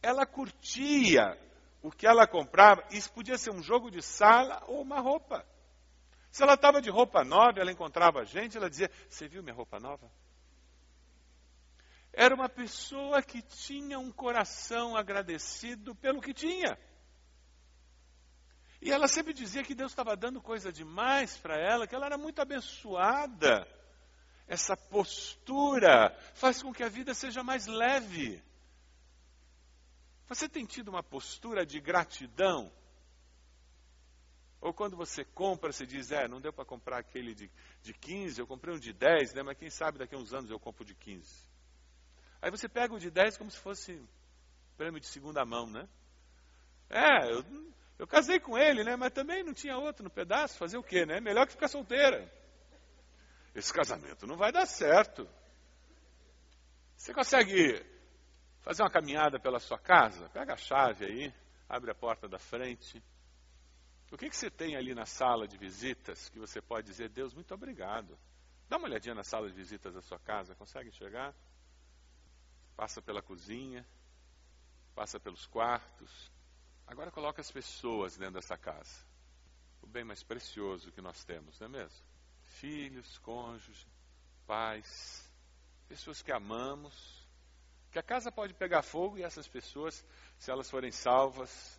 Ela 0.00 0.24
curtia 0.24 1.36
o 1.82 1.90
que 1.90 2.06
ela 2.06 2.28
comprava, 2.28 2.84
isso 2.92 3.12
podia 3.12 3.36
ser 3.36 3.50
um 3.50 3.60
jogo 3.60 3.90
de 3.90 4.00
sala 4.00 4.62
ou 4.68 4.82
uma 4.82 5.00
roupa. 5.00 5.44
Se 6.30 6.42
ela 6.42 6.54
estava 6.54 6.80
de 6.80 6.90
roupa 6.90 7.24
nova, 7.24 7.60
ela 7.60 7.72
encontrava 7.72 8.24
gente, 8.24 8.56
ela 8.56 8.70
dizia, 8.70 8.90
você 9.08 9.26
viu 9.26 9.42
minha 9.42 9.54
roupa 9.54 9.80
nova? 9.80 10.10
Era 12.12 12.34
uma 12.34 12.48
pessoa 12.48 13.22
que 13.22 13.42
tinha 13.42 13.98
um 13.98 14.10
coração 14.10 14.96
agradecido 14.96 15.94
pelo 15.94 16.20
que 16.20 16.34
tinha. 16.34 16.78
E 18.80 18.90
ela 18.90 19.06
sempre 19.06 19.32
dizia 19.32 19.62
que 19.62 19.74
Deus 19.74 19.92
estava 19.92 20.16
dando 20.16 20.40
coisa 20.40 20.72
demais 20.72 21.36
para 21.36 21.56
ela, 21.56 21.86
que 21.86 21.94
ela 21.94 22.06
era 22.06 22.16
muito 22.16 22.40
abençoada. 22.40 23.66
Essa 24.46 24.76
postura 24.76 26.16
faz 26.34 26.62
com 26.62 26.72
que 26.72 26.82
a 26.82 26.88
vida 26.88 27.12
seja 27.14 27.42
mais 27.42 27.66
leve. 27.66 28.42
Você 30.26 30.48
tem 30.48 30.64
tido 30.64 30.88
uma 30.88 31.02
postura 31.02 31.66
de 31.66 31.78
gratidão? 31.80 32.72
Ou 34.60 34.74
quando 34.74 34.96
você 34.96 35.24
compra, 35.24 35.72
você 35.72 35.86
diz, 35.86 36.12
é, 36.12 36.28
não 36.28 36.40
deu 36.40 36.52
para 36.52 36.64
comprar 36.64 36.98
aquele 36.98 37.34
de, 37.34 37.50
de 37.82 37.94
15, 37.94 38.40
eu 38.40 38.46
comprei 38.46 38.74
um 38.74 38.78
de 38.78 38.92
10, 38.92 39.34
né, 39.34 39.42
mas 39.42 39.56
quem 39.56 39.70
sabe 39.70 39.98
daqui 39.98 40.14
a 40.14 40.18
uns 40.18 40.34
anos 40.34 40.50
eu 40.50 40.60
compro 40.60 40.84
de 40.84 40.94
15. 40.94 41.48
Aí 42.42 42.50
você 42.50 42.68
pega 42.68 42.94
o 42.94 42.98
de 42.98 43.10
10 43.10 43.38
como 43.38 43.50
se 43.50 43.58
fosse 43.58 44.02
prêmio 44.76 45.00
de 45.00 45.06
segunda 45.06 45.44
mão, 45.44 45.66
né? 45.66 45.88
É, 46.88 47.30
eu, 47.30 47.44
eu 47.98 48.06
casei 48.06 48.40
com 48.40 48.56
ele, 48.56 48.82
né? 48.82 48.96
Mas 48.96 49.12
também 49.12 49.44
não 49.44 49.52
tinha 49.52 49.76
outro 49.76 50.02
no 50.02 50.10
pedaço. 50.10 50.56
Fazer 50.56 50.78
o 50.78 50.82
quê, 50.82 51.04
né? 51.04 51.20
Melhor 51.20 51.46
que 51.46 51.52
ficar 51.52 51.68
solteira. 51.68 52.32
Esse 53.54 53.72
casamento 53.72 54.26
não 54.26 54.36
vai 54.36 54.50
dar 54.50 54.66
certo. 54.66 55.28
Você 56.96 57.12
consegue 57.12 57.84
fazer 58.60 58.82
uma 58.82 58.90
caminhada 58.90 59.38
pela 59.38 59.58
sua 59.58 59.78
casa? 59.78 60.28
Pega 60.30 60.54
a 60.54 60.56
chave 60.56 61.04
aí, 61.04 61.34
abre 61.68 61.90
a 61.90 61.94
porta 61.94 62.26
da 62.26 62.38
frente. 62.38 63.02
O 64.10 64.18
que, 64.18 64.28
que 64.28 64.36
você 64.36 64.50
tem 64.50 64.76
ali 64.76 64.94
na 64.94 65.06
sala 65.06 65.46
de 65.46 65.56
visitas 65.56 66.28
que 66.28 66.38
você 66.38 66.60
pode 66.60 66.86
dizer, 66.86 67.08
Deus, 67.08 67.32
muito 67.32 67.54
obrigado? 67.54 68.18
Dá 68.68 68.76
uma 68.76 68.86
olhadinha 68.86 69.14
na 69.14 69.24
sala 69.24 69.48
de 69.48 69.54
visitas 69.54 69.94
da 69.94 70.02
sua 70.02 70.18
casa, 70.18 70.54
consegue 70.54 70.90
chegar? 70.90 71.34
passa 72.80 73.02
pela 73.02 73.20
cozinha, 73.20 73.86
passa 74.94 75.20
pelos 75.20 75.46
quartos. 75.46 76.32
Agora 76.86 77.10
coloca 77.10 77.42
as 77.42 77.50
pessoas 77.50 78.16
dentro 78.16 78.36
dessa 78.36 78.56
casa. 78.56 79.04
O 79.82 79.86
bem 79.86 80.02
mais 80.02 80.22
precioso 80.22 80.90
que 80.90 81.02
nós 81.02 81.22
temos, 81.22 81.60
não 81.60 81.66
é 81.66 81.70
mesmo? 81.70 82.06
Filhos, 82.42 83.18
cônjuges, 83.18 83.86
pais, 84.46 85.30
pessoas 85.88 86.22
que 86.22 86.32
amamos. 86.32 87.28
Que 87.92 87.98
a 87.98 88.02
casa 88.02 88.32
pode 88.32 88.54
pegar 88.54 88.80
fogo 88.80 89.18
e 89.18 89.22
essas 89.24 89.46
pessoas, 89.46 90.02
se 90.38 90.50
elas 90.50 90.70
forem 90.70 90.90
salvas, 90.90 91.78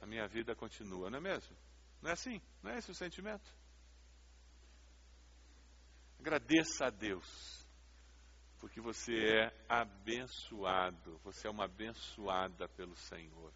a 0.00 0.06
minha 0.06 0.26
vida 0.26 0.54
continua, 0.54 1.10
não 1.10 1.18
é 1.18 1.20
mesmo? 1.20 1.56
Não 2.02 2.10
é 2.10 2.12
assim? 2.12 2.40
Não 2.62 2.70
é 2.70 2.78
esse 2.78 2.90
o 2.90 2.94
sentimento? 2.94 3.50
Agradeça 6.18 6.86
a 6.86 6.90
Deus 6.90 7.66
porque 8.58 8.80
você 8.80 9.12
é 9.14 9.64
abençoado, 9.68 11.18
você 11.22 11.46
é 11.46 11.50
uma 11.50 11.64
abençoada 11.64 12.68
pelo 12.68 12.96
Senhor. 12.96 13.52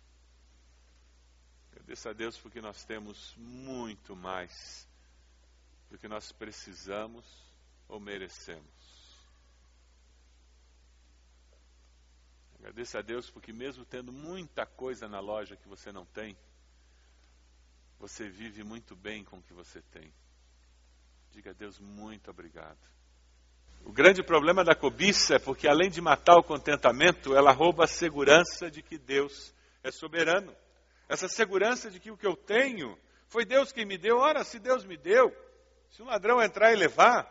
Agradeço 1.73 2.09
a 2.09 2.13
Deus 2.13 2.39
porque 2.39 2.61
nós 2.61 2.85
temos 2.85 3.35
muito 3.37 4.15
mais 4.15 4.89
do 5.89 5.99
que 5.99 6.07
nós 6.07 6.31
precisamos 6.33 7.25
ou 7.89 7.99
merecemos. 7.99 8.80
Agradeço 12.61 12.99
a 12.99 13.01
Deus 13.01 13.31
porque, 13.31 13.55
mesmo 13.55 13.87
tendo 13.87 14.13
muita 14.13 14.67
coisa 14.67 15.09
na 15.09 15.19
loja 15.19 15.57
que 15.57 15.67
você 15.67 15.91
não 15.91 16.05
tem, 16.05 16.37
você 17.99 18.29
vive 18.29 18.63
muito 18.63 18.95
bem 18.95 19.25
com 19.25 19.39
o 19.39 19.43
que 19.43 19.55
você 19.55 19.81
tem. 19.91 20.13
Diga 21.31 21.51
a 21.51 21.55
Deus 21.55 21.79
muito 21.79 22.31
obrigado. 22.31 22.79
O 23.83 23.93
grande 23.93 24.23
problema 24.23 24.63
da 24.63 24.75
cobiça 24.75 25.37
é 25.37 25.39
porque, 25.39 25.67
além 25.67 25.89
de 25.89 26.03
matar 26.03 26.37
o 26.37 26.43
contentamento, 26.43 27.35
ela 27.35 27.51
rouba 27.51 27.85
a 27.85 27.89
segurança 27.89 28.71
de 28.71 28.83
que 28.83 28.99
Deus 28.99 29.55
é 29.83 29.91
soberano. 29.91 30.55
Essa 31.09 31.29
segurança 31.29 31.91
de 31.91 31.99
que 31.99 32.11
o 32.11 32.17
que 32.17 32.27
eu 32.27 32.37
tenho 32.37 32.99
foi 33.27 33.47
Deus 33.47 33.73
quem 33.73 33.87
me 33.87 33.97
deu. 33.97 34.19
Ora, 34.19 34.45
se 34.45 34.59
Deus 34.59 34.85
me 34.85 34.99
deu, 34.99 35.35
se 35.89 36.03
um 36.03 36.07
ladrão 36.07 36.43
entrar 36.43 36.75
e 36.75 36.77
levar, 36.77 37.27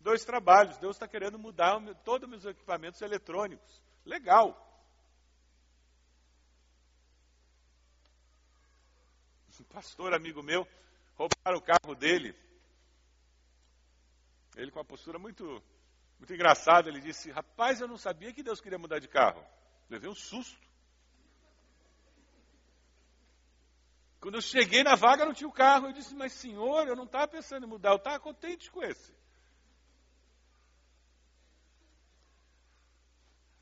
dois 0.00 0.24
trabalhos. 0.24 0.78
Deus 0.78 0.96
está 0.96 1.06
querendo 1.06 1.38
mudar 1.38 1.78
todos 2.02 2.24
os 2.24 2.30
meus 2.30 2.46
equipamentos 2.46 3.02
eletrônicos. 3.02 3.87
Legal. 4.08 4.64
Um 9.60 9.64
pastor 9.64 10.14
amigo 10.14 10.42
meu, 10.42 10.66
roubaram 11.14 11.58
o 11.58 11.62
carro 11.62 11.94
dele. 11.94 12.34
Ele 14.56 14.70
com 14.70 14.78
uma 14.78 14.84
postura 14.84 15.18
muito, 15.18 15.62
muito 16.18 16.32
engraçada, 16.32 16.88
ele 16.88 17.00
disse, 17.00 17.30
rapaz, 17.30 17.80
eu 17.80 17.88
não 17.88 17.98
sabia 17.98 18.32
que 18.32 18.42
Deus 18.42 18.60
queria 18.60 18.78
mudar 18.78 18.98
de 18.98 19.08
carro. 19.08 19.44
Levei 19.90 20.08
um 20.08 20.14
susto. 20.14 20.58
Quando 24.20 24.36
eu 24.36 24.40
cheguei 24.40 24.82
na 24.82 24.94
vaga, 24.94 25.26
não 25.26 25.34
tinha 25.34 25.48
o 25.48 25.52
carro. 25.52 25.88
Eu 25.88 25.92
disse, 25.92 26.14
mas 26.14 26.32
senhor, 26.32 26.88
eu 26.88 26.96
não 26.96 27.04
estava 27.04 27.28
pensando 27.28 27.66
em 27.66 27.68
mudar, 27.68 27.90
eu 27.90 27.96
estava 27.96 28.18
contente 28.20 28.70
com 28.70 28.82
esse. 28.82 29.17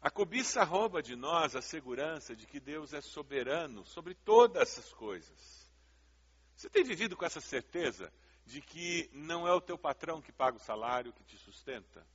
A 0.07 0.11
cobiça 0.11 0.63
rouba 0.63 1.03
de 1.03 1.17
nós 1.17 1.57
a 1.57 1.61
segurança 1.61 2.37
de 2.37 2.47
que 2.47 2.61
Deus 2.61 2.95
é 2.95 3.01
soberano 3.01 3.85
sobre 3.85 4.15
todas 4.15 4.63
essas 4.63 4.93
coisas. 4.93 5.69
Você 6.55 6.71
tem 6.71 6.85
vivido 6.85 7.17
com 7.17 7.25
essa 7.25 7.41
certeza 7.41 8.13
de 8.45 8.61
que 8.61 9.11
não 9.13 9.49
é 9.49 9.53
o 9.53 9.61
teu 9.61 9.77
patrão 9.77 10.23
que 10.23 10.31
paga 10.31 10.59
o 10.59 10.61
salário, 10.61 11.13
que 11.13 11.25
te 11.25 11.37
sustenta? 11.39 12.07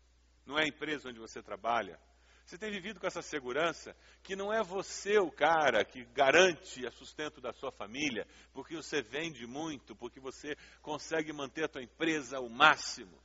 Não 0.46 0.58
é 0.58 0.64
a 0.64 0.68
empresa 0.68 1.10
onde 1.10 1.20
você 1.20 1.44
trabalha? 1.44 2.00
Você 2.46 2.58
tem 2.58 2.72
vivido 2.72 2.98
com 2.98 3.08
essa 3.08 3.22
segurança 3.22 3.94
que 4.24 4.38
não 4.38 4.54
é 4.54 4.64
você 4.64 5.20
o 5.20 5.30
cara 5.30 5.84
que 5.84 6.06
garante 6.06 6.86
o 6.86 6.92
sustento 6.94 7.42
da 7.42 7.52
sua 7.52 7.74
família, 7.74 8.26
porque 8.54 8.74
você 8.74 9.02
vende 9.02 9.46
muito, 9.46 9.98
porque 9.98 10.22
você 10.22 10.56
consegue 10.82 11.34
manter 11.34 11.66
a 11.66 11.68
tua 11.68 11.84
empresa 11.84 12.38
ao 12.38 12.48
máximo. 12.48 13.22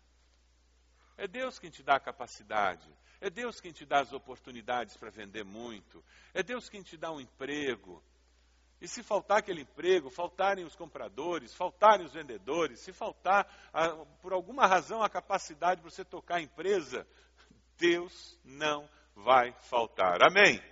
É 1.16 1.26
Deus 1.26 1.58
quem 1.58 1.70
te 1.70 1.82
dá 1.82 1.96
a 1.96 2.00
capacidade, 2.00 2.88
é 3.20 3.30
Deus 3.30 3.60
quem 3.60 3.72
te 3.72 3.86
dá 3.86 4.00
as 4.00 4.12
oportunidades 4.12 4.96
para 4.96 5.10
vender 5.10 5.44
muito, 5.44 6.04
é 6.34 6.42
Deus 6.42 6.68
quem 6.68 6.82
te 6.82 6.96
dá 6.96 7.10
um 7.10 7.20
emprego. 7.20 8.02
E 8.78 8.86
se 8.86 9.02
faltar 9.02 9.38
aquele 9.38 9.62
emprego, 9.62 10.10
faltarem 10.10 10.64
os 10.64 10.76
compradores, 10.76 11.54
faltarem 11.54 12.04
os 12.04 12.12
vendedores, 12.12 12.80
se 12.80 12.92
faltar, 12.92 13.46
por 14.20 14.34
alguma 14.34 14.66
razão, 14.66 15.02
a 15.02 15.08
capacidade 15.08 15.80
para 15.80 15.90
você 15.90 16.04
tocar 16.04 16.36
a 16.36 16.42
empresa, 16.42 17.06
Deus 17.78 18.38
não 18.44 18.88
vai 19.14 19.52
faltar. 19.70 20.22
Amém? 20.22 20.62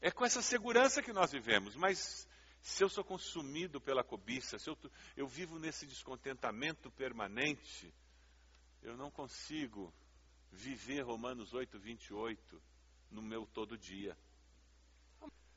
É 0.00 0.10
com 0.10 0.24
essa 0.24 0.42
segurança 0.42 1.00
que 1.00 1.12
nós 1.12 1.30
vivemos, 1.30 1.76
mas 1.76 2.28
se 2.60 2.82
eu 2.82 2.88
sou 2.88 3.04
consumido 3.04 3.80
pela 3.80 4.02
cobiça, 4.02 4.58
se 4.58 4.68
eu, 4.68 4.76
eu 5.16 5.28
vivo 5.28 5.58
nesse 5.58 5.86
descontentamento 5.86 6.90
permanente, 6.90 7.92
eu 8.82 8.96
não 8.96 9.10
consigo 9.10 9.92
viver 10.50 11.02
Romanos 11.02 11.52
8, 11.54 11.78
28 11.78 12.62
no 13.10 13.22
meu 13.22 13.46
todo 13.46 13.78
dia. 13.78 14.16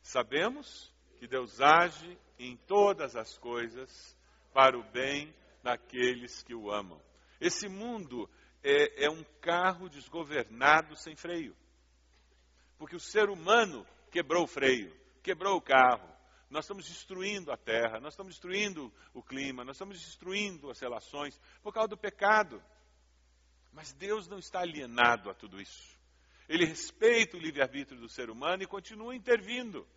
Sabemos 0.02 0.94
que 1.18 1.28
Deus 1.28 1.62
age 1.62 2.18
em 2.38 2.58
todas 2.58 3.16
as 3.16 3.38
coisas 3.38 4.18
para 4.54 4.78
o 4.78 4.84
bem 4.92 5.34
daqueles 5.64 6.44
que 6.44 6.54
o 6.54 6.72
amam. 6.72 7.02
Esse 7.40 7.68
mundo 7.68 8.30
é, 8.64 9.06
é 9.06 9.10
um 9.10 9.24
carro 9.42 9.90
desgovernado 9.90 10.96
sem 10.96 11.16
freio. 11.16 11.56
Porque 12.78 12.96
o 12.96 13.00
ser 13.00 13.30
humano 13.30 13.86
quebrou 14.12 14.44
o 14.44 14.48
freio, 14.48 14.94
quebrou 15.22 15.58
o 15.58 15.62
carro. 15.62 16.12
Nós 16.50 16.66
estamos 16.66 16.86
destruindo 16.86 17.52
a 17.52 17.58
terra, 17.58 18.00
nós 18.00 18.14
estamos 18.14 18.34
destruindo 18.34 18.94
o 19.14 19.24
clima, 19.24 19.64
nós 19.64 19.76
estamos 19.76 20.00
destruindo 20.00 20.70
as 20.70 20.80
relações 20.80 21.40
por 21.64 21.74
causa 21.74 21.88
do 21.88 21.98
pecado. 21.98 22.62
Mas 23.74 23.92
Deus 23.94 24.28
não 24.28 24.38
está 24.38 24.60
alienado 24.60 25.30
a 25.30 25.34
tudo 25.34 25.60
isso. 25.60 25.98
Ele 26.48 26.66
respeita 26.66 27.36
o 27.36 27.40
livre-arbítrio 27.40 28.00
do 28.00 28.08
ser 28.08 28.30
humano 28.30 28.64
e 28.64 28.68
continua 28.68 29.16
intervindo. 29.16 29.88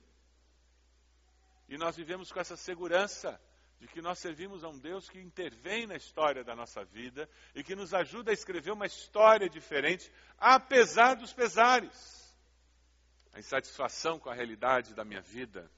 E 1.68 1.76
nós 1.76 1.96
vivemos 1.96 2.32
com 2.32 2.40
essa 2.40 2.56
segurança 2.56 3.40
de 3.78 3.86
que 3.86 4.00
nós 4.00 4.18
servimos 4.18 4.64
a 4.64 4.68
um 4.68 4.78
Deus 4.78 5.08
que 5.08 5.20
intervém 5.20 5.86
na 5.86 5.96
história 5.96 6.42
da 6.42 6.56
nossa 6.56 6.84
vida 6.84 7.28
e 7.54 7.62
que 7.62 7.74
nos 7.74 7.92
ajuda 7.92 8.30
a 8.30 8.34
escrever 8.34 8.70
uma 8.70 8.86
história 8.86 9.48
diferente, 9.48 10.10
apesar 10.38 11.14
dos 11.14 11.32
pesares. 11.32 12.34
A 13.34 13.38
insatisfação 13.38 14.18
com 14.18 14.30
a 14.30 14.34
realidade 14.34 14.94
da 14.94 15.04
minha 15.04 15.20
vida 15.20 15.70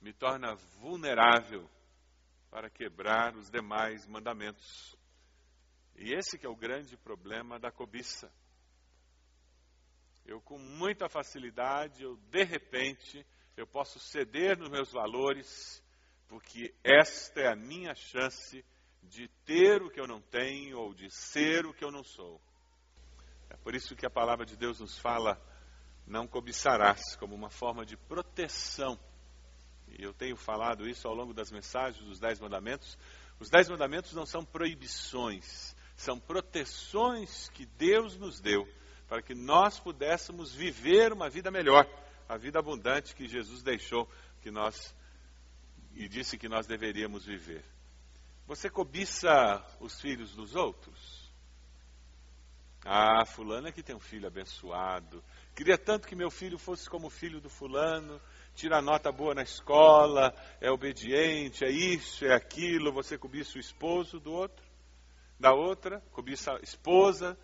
me 0.00 0.12
torna 0.12 0.54
vulnerável 0.80 1.68
para 2.50 2.70
quebrar 2.70 3.36
os 3.36 3.50
demais 3.50 4.06
mandamentos. 4.06 4.96
E 5.98 6.14
esse 6.14 6.38
que 6.38 6.46
é 6.46 6.48
o 6.48 6.56
grande 6.56 6.96
problema 6.96 7.58
da 7.58 7.70
cobiça. 7.70 8.30
Eu 10.24 10.40
com 10.40 10.58
muita 10.58 11.08
facilidade, 11.08 12.02
eu 12.02 12.16
de 12.30 12.44
repente, 12.44 13.24
eu 13.56 13.66
posso 13.66 13.98
ceder 13.98 14.58
nos 14.58 14.68
meus 14.68 14.92
valores, 14.92 15.82
porque 16.28 16.74
esta 16.82 17.40
é 17.40 17.52
a 17.52 17.56
minha 17.56 17.94
chance 17.94 18.64
de 19.02 19.28
ter 19.44 19.82
o 19.82 19.90
que 19.90 20.00
eu 20.00 20.06
não 20.06 20.20
tenho 20.20 20.78
ou 20.78 20.92
de 20.92 21.08
ser 21.10 21.64
o 21.64 21.72
que 21.72 21.84
eu 21.84 21.92
não 21.92 22.02
sou. 22.02 22.40
É 23.48 23.56
por 23.56 23.74
isso 23.74 23.94
que 23.94 24.04
a 24.04 24.10
palavra 24.10 24.44
de 24.44 24.56
Deus 24.56 24.80
nos 24.80 24.98
fala 24.98 25.40
não 26.06 26.26
cobiçarás, 26.26 27.16
como 27.16 27.34
uma 27.34 27.50
forma 27.50 27.84
de 27.86 27.96
proteção. 27.96 28.98
E 29.88 30.02
eu 30.02 30.12
tenho 30.12 30.36
falado 30.36 30.88
isso 30.88 31.06
ao 31.06 31.14
longo 31.14 31.32
das 31.32 31.50
mensagens 31.50 32.04
dos 32.04 32.18
Dez 32.18 32.40
Mandamentos. 32.40 32.98
Os 33.38 33.48
Dez 33.48 33.68
Mandamentos 33.68 34.12
não 34.12 34.26
são 34.26 34.44
proibições, 34.44 35.75
são 35.96 36.20
proteções 36.20 37.48
que 37.48 37.66
Deus 37.66 38.16
nos 38.16 38.40
deu 38.40 38.68
para 39.08 39.22
que 39.22 39.34
nós 39.34 39.78
pudéssemos 39.78 40.54
viver 40.54 41.12
uma 41.12 41.30
vida 41.30 41.50
melhor, 41.50 41.86
a 42.28 42.36
vida 42.36 42.58
abundante 42.58 43.14
que 43.14 43.26
Jesus 43.26 43.62
deixou 43.62 44.08
que 44.42 44.50
nós 44.50 44.94
e 45.94 46.08
disse 46.08 46.36
que 46.36 46.48
nós 46.48 46.66
deveríamos 46.66 47.24
viver. 47.24 47.64
Você 48.46 48.68
cobiça 48.68 49.64
os 49.80 49.98
filhos 50.00 50.34
dos 50.34 50.54
outros? 50.54 51.26
Ah, 52.84 53.24
fulano 53.24 53.66
é 53.66 53.72
que 53.72 53.82
tem 53.82 53.96
um 53.96 54.00
filho 54.00 54.28
abençoado. 54.28 55.24
Queria 55.54 55.78
tanto 55.78 56.06
que 56.06 56.14
meu 56.14 56.30
filho 56.30 56.58
fosse 56.58 56.88
como 56.88 57.06
o 57.06 57.10
filho 57.10 57.40
do 57.40 57.48
fulano, 57.48 58.20
tira 58.54 58.82
nota 58.82 59.10
boa 59.10 59.34
na 59.34 59.42
escola, 59.42 60.34
é 60.60 60.70
obediente, 60.70 61.64
é 61.64 61.70
isso, 61.70 62.24
é 62.24 62.34
aquilo. 62.34 62.92
Você 62.92 63.16
cobiça 63.16 63.56
o 63.56 63.60
esposo 63.60 64.20
do 64.20 64.32
outro, 64.32 64.65
da 65.38 65.52
outra, 65.52 66.00
cobiça 66.12 66.52
a 66.52 66.60
esposa 66.60 67.38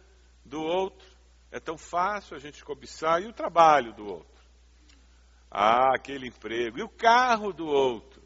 do 0.44 0.62
outro. 0.62 1.06
É 1.50 1.60
tão 1.60 1.76
fácil 1.76 2.36
a 2.36 2.40
gente 2.40 2.64
cobiçar. 2.64 3.22
E 3.22 3.26
o 3.26 3.32
trabalho 3.32 3.92
do 3.92 4.06
outro? 4.06 4.42
Ah, 5.50 5.94
aquele 5.94 6.28
emprego. 6.28 6.78
E 6.78 6.82
o 6.82 6.88
carro 6.88 7.52
do 7.52 7.66
outro? 7.66 8.22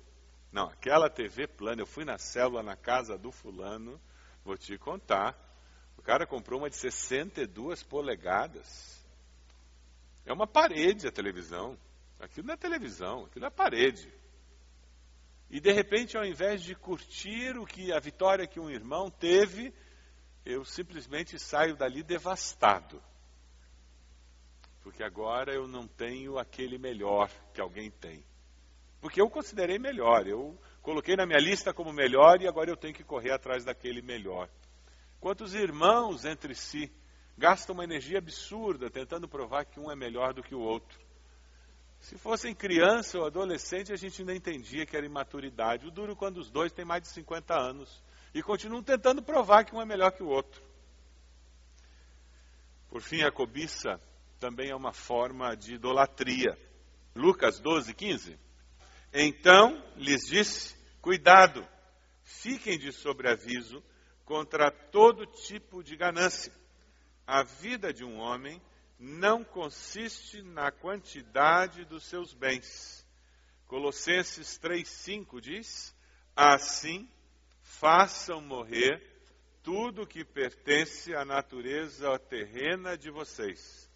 Não, 0.53 0.69
aquela 0.69 1.11
TV 1.11 1.47
plana. 1.47 1.83
Eu 1.83 1.87
fui 1.87 2.05
na 2.05 2.19
célula 2.19 2.63
na 2.63 2.77
casa 2.77 3.19
do 3.19 3.33
fulano, 3.33 4.01
vou 4.45 4.57
te 4.57 4.79
contar 4.79 5.37
cara 6.07 6.25
comprou 6.25 6.61
uma 6.61 6.71
de 6.71 6.77
62 6.77 7.83
polegadas. 7.83 9.05
É 10.25 10.33
uma 10.33 10.47
parede 10.47 11.09
a 11.09 11.11
televisão. 11.11 11.77
Aquilo 12.21 12.47
não 12.47 12.55
é 12.55 12.57
televisão, 12.57 13.25
aquilo 13.25 13.45
é 13.45 13.51
parede. 13.51 14.09
E 15.51 15.61
de 15.61 15.73
repente, 15.73 16.17
ao 16.17 16.25
invés 16.25 16.63
de 16.63 16.75
curtir 16.75 17.57
o 17.57 17.65
que 17.65 17.93
a 17.93 18.01
vitória 18.01 18.47
que 18.47 18.59
um 18.59 18.69
irmão 18.69 19.11
teve, 19.11 19.73
eu 20.45 20.65
simplesmente 20.65 21.39
saio 21.39 21.77
dali 21.77 22.03
devastado. 22.03 23.03
Porque 24.83 25.03
agora 25.03 25.53
eu 25.53 25.67
não 25.67 25.87
tenho 25.87 26.39
aquele 26.39 26.79
melhor 26.79 27.31
que 27.53 27.61
alguém 27.61 27.91
tem. 27.91 28.25
Porque 29.01 29.21
eu 29.21 29.31
considerei 29.31 29.79
melhor, 29.79 30.27
eu 30.27 30.59
coloquei 30.83 31.17
na 31.17 31.27
minha 31.27 31.39
lista 31.39 31.73
como 31.73 31.93
melhor 31.93 32.41
e 32.41 32.49
agora 32.49 32.71
eu 32.71 32.77
tenho 32.77 32.95
que 32.95 33.05
correr 33.05 33.33
atrás 33.33 33.65
daquele 33.65 34.03
melhor. 34.03 34.49
Quantos 35.21 35.55
irmãos 35.55 36.25
entre 36.25 36.55
si 36.55 36.93
gastam 37.37 37.75
uma 37.75 37.85
energia 37.85 38.19
absurda 38.19 38.91
tentando 38.91 39.29
provar 39.29 39.65
que 39.65 39.79
um 39.79 39.91
é 39.91 39.97
melhor 39.97 40.33
do 40.33 40.43
que 40.43 40.55
o 40.55 40.61
outro. 40.61 41.06
Se 42.07 42.17
fossem 42.17 42.55
criança 42.55 43.19
ou 43.19 43.27
adolescente, 43.27 43.93
a 43.93 43.97
gente 43.97 44.21
ainda 44.21 44.33
entendia 44.33 44.87
que 44.87 44.97
era 44.97 45.05
imaturidade. 45.05 45.89
O 45.89 45.91
duro 45.91 46.15
quando 46.15 46.37
os 46.37 46.49
dois 46.49 46.71
têm 46.71 46.85
mais 46.85 47.03
de 47.03 47.09
50 47.09 47.53
anos 47.53 48.01
e 48.33 48.41
continuam 48.45 48.81
tentando 48.81 49.21
provar 49.21 49.65
que 49.65 49.75
um 49.75 49.83
é 49.83 49.85
melhor 49.85 50.13
que 50.13 50.23
o 50.23 50.29
outro. 50.29 50.63
Por 52.89 53.03
fim, 53.03 53.23
a 53.23 53.33
cobiça 53.33 54.01
também 54.39 54.71
é 54.71 54.77
uma 54.77 54.93
forma 54.93 55.57
de 55.57 55.75
idolatria. 55.75 56.57
Lucas 57.13 57.59
12, 57.59 57.93
15. 57.93 58.39
Então 59.13 59.85
lhes 59.97 60.29
disse: 60.29 60.77
Cuidado, 61.03 61.67
fiquem 62.23 62.79
de 62.79 62.93
sobreaviso 62.93 63.83
contra 64.25 64.71
todo 64.71 65.27
tipo 65.27 65.83
de 65.83 65.97
ganância. 65.97 66.53
A 67.27 67.43
vida 67.43 67.93
de 67.93 68.05
um 68.05 68.21
homem 68.21 68.63
não 68.99 69.45
consiste 69.45 70.43
na 70.43 70.71
quantidade 70.71 71.85
dos 71.85 72.05
seus 72.05 72.33
bens. 72.33 73.07
Colossenses 73.67 74.59
3,5 74.59 75.41
diz: 75.41 75.95
Assim, 76.35 77.09
façam 77.61 78.41
morrer 78.41 79.03
tudo 79.63 80.07
que 80.07 80.25
pertence 80.25 81.15
à 81.15 81.25
natureza 81.25 82.19
terrena 82.19 82.97
de 82.97 83.11
vocês: 83.11 83.91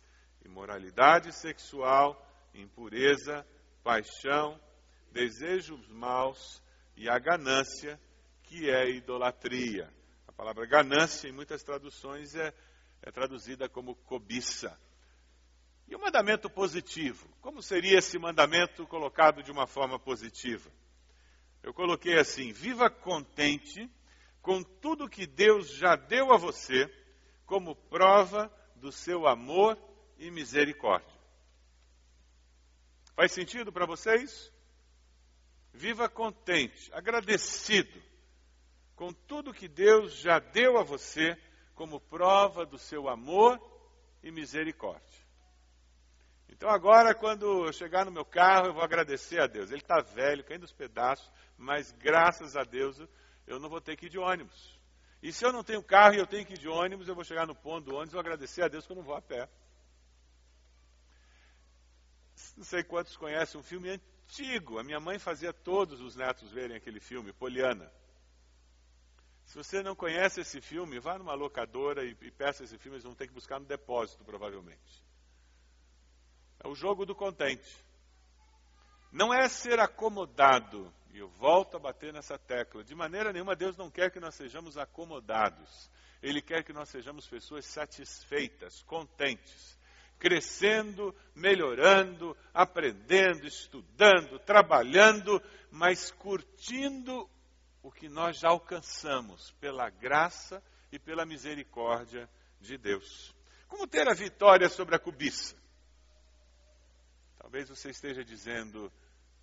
imoralidade 0.45 1.33
sexual, 1.33 2.27
impureza, 2.55 3.47
paixão, 3.83 4.61
desejos 5.13 5.89
maus 5.89 6.63
e 6.97 7.09
a 7.09 7.19
ganância, 7.19 8.01
que 8.43 8.69
é 8.69 8.91
idolatria. 8.91 9.89
A 10.27 10.33
palavra 10.33 10.67
ganância, 10.67 11.29
em 11.29 11.33
muitas 11.33 11.63
traduções, 11.63 12.35
é, 12.35 12.53
é 13.03 13.11
traduzida 13.11 13.69
como 13.69 13.95
cobiça. 13.95 14.77
E 15.91 15.97
o 15.97 16.01
mandamento 16.01 16.49
positivo? 16.49 17.29
Como 17.41 17.61
seria 17.61 17.99
esse 17.99 18.17
mandamento 18.17 18.87
colocado 18.87 19.43
de 19.43 19.51
uma 19.51 19.67
forma 19.67 19.99
positiva? 19.99 20.71
Eu 21.65 21.75
coloquei 21.75 22.17
assim: 22.17 22.53
viva 22.53 22.89
contente 22.89 23.91
com 24.41 24.63
tudo 24.63 25.09
que 25.09 25.27
Deus 25.27 25.69
já 25.75 25.97
deu 25.97 26.33
a 26.33 26.37
você, 26.37 26.89
como 27.45 27.75
prova 27.75 28.49
do 28.77 28.93
seu 28.93 29.27
amor 29.27 29.77
e 30.17 30.31
misericórdia. 30.31 31.19
Faz 33.17 33.33
sentido 33.33 33.73
para 33.73 33.85
vocês? 33.85 34.53
Viva 35.73 36.09
contente, 36.09 36.89
agradecido 36.93 38.01
com 38.95 39.13
tudo 39.13 39.53
que 39.53 39.67
Deus 39.67 40.15
já 40.21 40.39
deu 40.39 40.79
a 40.79 40.85
você, 40.85 41.37
como 41.75 41.99
prova 41.99 42.65
do 42.65 42.79
seu 42.79 43.09
amor 43.09 43.59
e 44.23 44.31
misericórdia. 44.31 45.30
Então 46.53 46.69
agora, 46.69 47.15
quando 47.15 47.73
chegar 47.73 48.05
no 48.05 48.11
meu 48.11 48.25
carro, 48.25 48.67
eu 48.67 48.75
vou 48.75 48.83
agradecer 48.83 49.41
a 49.41 49.47
Deus. 49.47 49.71
Ele 49.71 49.81
está 49.81 50.01
velho, 50.01 50.45
caindo 50.45 50.65
os 50.65 50.73
pedaços, 50.73 51.31
mas 51.57 51.93
graças 51.93 52.57
a 52.57 52.63
Deus 52.63 53.01
eu 53.47 53.59
não 53.59 53.69
vou 53.69 53.81
ter 53.81 53.97
que 53.97 54.07
ir 54.07 54.11
de 54.11 54.19
ônibus. 54.19 54.79
E 55.23 55.33
se 55.33 55.45
eu 55.45 55.53
não 55.53 55.63
tenho 55.63 55.83
carro 55.83 56.15
e 56.15 56.19
eu 56.19 56.27
tenho 56.27 56.47
que 56.47 56.55
ir 56.55 56.59
de 56.59 56.69
ônibus, 56.69 57.09
eu 57.09 57.15
vou 57.15 57.25
chegar 57.25 57.47
no 57.47 57.55
ponto 57.55 57.87
do 57.87 57.95
ônibus 57.95 58.11
e 58.11 58.13
vou 58.13 58.21
agradecer 58.21 58.63
a 58.63 58.69
Deus 58.69 58.87
que 58.87 58.93
eu 58.93 58.97
não 58.97 59.03
vou 59.03 59.15
a 59.15 59.23
pé. 59.23 59.49
Não 62.57 62.65
sei 62.65 62.83
quantos 62.83 63.17
conhecem 63.17 63.61
um 63.61 63.65
filme 63.65 63.91
antigo. 63.91 64.79
A 64.79 64.85
minha 64.85 64.99
mãe 64.99 65.19
fazia 65.19 65.53
todos 65.53 66.01
os 66.01 66.17
netos 66.17 66.51
verem 66.51 66.77
aquele 66.77 67.01
filme, 67.01 67.33
Poliana. 67.33 67.91
Se 69.45 69.57
você 69.57 69.83
não 69.83 69.95
conhece 69.95 70.41
esse 70.41 70.61
filme, 70.61 70.99
vá 71.01 71.19
numa 71.19 71.35
locadora 71.35 72.05
e, 72.05 72.17
e 72.23 72.31
peça 72.31 72.65
esse 72.65 72.79
filme, 72.79 72.97
eles 72.97 73.05
vão 73.05 73.15
ter 73.15 73.27
que 73.27 73.35
buscar 73.35 73.59
no 73.59 73.67
depósito, 73.67 74.25
provavelmente. 74.25 75.10
É 76.63 76.69
o 76.69 76.75
jogo 76.75 77.07
do 77.07 77.15
contente. 77.15 77.85
Não 79.11 79.35
é 79.35 79.49
ser 79.49 79.81
acomodado, 79.81 80.93
e 81.13 81.19
eu 81.19 81.29
volto 81.29 81.77
a 81.77 81.81
bater 81.81 82.13
nessa 82.13 82.39
tecla. 82.39 82.85
De 82.85 82.95
maneira 82.95 83.33
nenhuma, 83.33 83.57
Deus 83.57 83.77
não 83.77 83.91
quer 83.91 84.11
que 84.11 84.21
nós 84.21 84.35
sejamos 84.35 84.77
acomodados. 84.77 85.91
Ele 86.23 86.41
quer 86.41 86.63
que 86.63 86.73
nós 86.73 86.89
sejamos 86.89 87.27
pessoas 87.27 87.65
satisfeitas, 87.65 88.83
contentes, 88.83 89.79
crescendo, 90.19 91.15
melhorando, 91.35 92.37
aprendendo, 92.53 93.47
estudando, 93.47 94.39
trabalhando, 94.41 95.43
mas 95.71 96.13
curtindo 96.13 97.29
o 97.83 97.91
que 97.91 98.09
nós 98.09 98.39
já 98.39 98.51
alcançamos 98.51 99.51
pela 99.53 99.89
graça 99.89 100.63
e 100.93 100.99
pela 100.99 101.25
misericórdia 101.25 102.29
de 102.61 102.77
Deus. 102.77 103.35
Como 103.67 103.87
ter 103.87 104.09
a 104.09 104.15
vitória 104.15 104.69
sobre 104.69 104.95
a 104.95 104.99
cobiça? 104.99 105.60
Talvez 107.41 107.71
você 107.71 107.89
esteja 107.89 108.23
dizendo, 108.23 108.93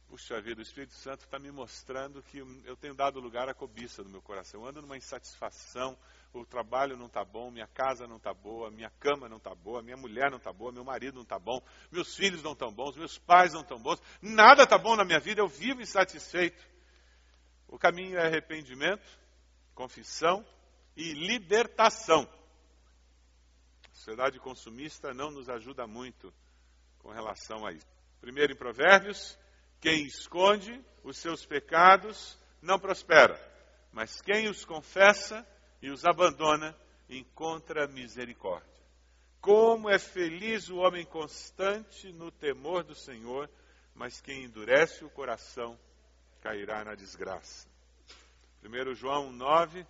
puxa 0.07 0.39
vida, 0.39 0.59
o 0.59 0.63
Espírito 0.63 0.93
Santo 0.93 1.25
está 1.25 1.39
me 1.39 1.51
mostrando 1.51 2.21
que 2.21 2.37
eu 2.37 2.77
tenho 2.77 2.93
dado 2.93 3.19
lugar 3.19 3.49
à 3.49 3.55
cobiça 3.55 4.03
no 4.03 4.09
meu 4.09 4.21
coração. 4.21 4.61
Eu 4.61 4.67
ando 4.67 4.83
numa 4.83 4.95
insatisfação, 4.95 5.97
o 6.31 6.45
trabalho 6.45 6.95
não 6.95 7.07
está 7.07 7.25
bom, 7.25 7.49
minha 7.49 7.65
casa 7.65 8.07
não 8.07 8.17
está 8.17 8.35
boa, 8.35 8.69
minha 8.69 8.91
cama 8.99 9.27
não 9.27 9.37
está 9.37 9.55
boa, 9.55 9.81
minha 9.81 9.97
mulher 9.97 10.29
não 10.29 10.37
está 10.37 10.53
boa, 10.53 10.71
meu 10.71 10.83
marido 10.83 11.15
não 11.15 11.23
está 11.23 11.39
bom, 11.39 11.59
meus 11.91 12.15
filhos 12.15 12.43
não 12.43 12.51
estão 12.51 12.71
bons, 12.71 12.95
meus 12.95 13.17
pais 13.17 13.51
não 13.53 13.61
estão 13.61 13.79
bons, 13.79 13.99
nada 14.21 14.63
está 14.63 14.77
bom 14.77 14.95
na 14.95 15.03
minha 15.03 15.19
vida, 15.19 15.41
eu 15.41 15.47
vivo 15.47 15.81
insatisfeito. 15.81 16.63
O 17.67 17.79
caminho 17.79 18.15
é 18.19 18.27
arrependimento, 18.27 19.05
confissão 19.73 20.45
e 20.95 21.13
libertação. 21.13 22.29
A 23.89 23.95
sociedade 23.95 24.39
consumista 24.39 25.15
não 25.15 25.31
nos 25.31 25.49
ajuda 25.49 25.87
muito 25.87 26.31
com 27.07 27.13
relação 27.13 27.65
a 27.65 27.71
isso. 27.71 27.87
Primeiro 28.19 28.51
em 28.51 28.55
Provérbios, 28.57 29.39
quem 29.79 30.05
esconde 30.05 30.83
os 31.05 31.17
seus 31.17 31.45
pecados 31.45 32.37
não 32.61 32.77
prospera, 32.77 33.39
mas 33.93 34.21
quem 34.21 34.49
os 34.49 34.65
confessa 34.65 35.47
e 35.81 35.89
os 35.89 36.03
abandona 36.03 36.75
encontra 37.09 37.87
misericórdia. 37.87 38.67
Como 39.39 39.89
é 39.89 39.97
feliz 39.97 40.67
o 40.67 40.79
homem 40.79 41.05
constante 41.05 42.11
no 42.11 42.29
temor 42.29 42.83
do 42.83 42.93
Senhor, 42.93 43.49
mas 43.95 44.19
quem 44.19 44.43
endurece 44.43 45.05
o 45.05 45.09
coração 45.09 45.79
cairá 46.41 46.83
na 46.83 46.93
desgraça. 46.93 47.69
1 48.61 48.95
João 48.95 49.31
9: 49.31 49.87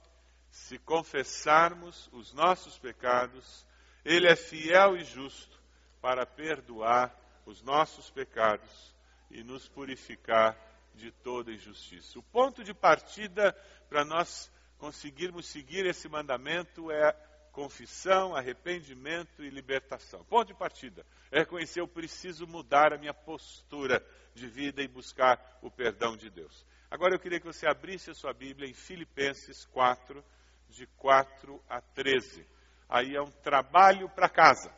Se 0.51 0.77
confessarmos 0.77 2.07
os 2.13 2.31
nossos 2.31 2.77
pecados, 2.77 3.65
Ele 4.05 4.27
é 4.27 4.35
fiel 4.35 4.95
e 4.95 5.03
justo 5.03 5.56
para 6.01 6.25
perdoar 6.25 7.15
os 7.45 7.61
nossos 7.61 8.09
pecados 8.09 8.95
e 9.31 9.43
nos 9.43 9.67
purificar 9.67 10.57
de 10.95 11.11
toda 11.11 11.51
injustiça. 11.51 12.19
O 12.19 12.23
ponto 12.23 12.63
de 12.63 12.73
partida 12.73 13.53
para 13.89 14.03
nós 14.03 14.51
conseguirmos 14.77 15.47
seguir 15.47 15.85
esse 15.85 16.07
mandamento 16.09 16.91
é 16.91 17.13
confissão, 17.51 18.35
arrependimento 18.35 19.43
e 19.43 19.49
libertação. 19.49 20.23
Ponto 20.25 20.47
de 20.47 20.53
partida 20.53 21.05
é 21.31 21.39
reconhecer 21.39 21.81
eu 21.81 21.87
preciso 21.87 22.45
mudar 22.45 22.93
a 22.93 22.97
minha 22.97 23.13
postura 23.13 24.05
de 24.33 24.47
vida 24.47 24.81
e 24.81 24.87
buscar 24.87 25.59
o 25.61 25.71
perdão 25.71 26.15
de 26.15 26.29
Deus. 26.29 26.65
Agora 26.89 27.15
eu 27.15 27.19
queria 27.19 27.39
que 27.39 27.45
você 27.45 27.67
abrisse 27.67 28.11
a 28.11 28.13
sua 28.13 28.33
Bíblia 28.33 28.69
em 28.69 28.73
Filipenses 28.73 29.65
4, 29.65 30.23
de 30.69 30.85
4 30.97 31.61
a 31.67 31.81
13. 31.81 32.47
Aí 32.87 33.15
é 33.15 33.21
um 33.21 33.31
trabalho 33.31 34.07
para 34.09 34.29
casa. 34.29 34.71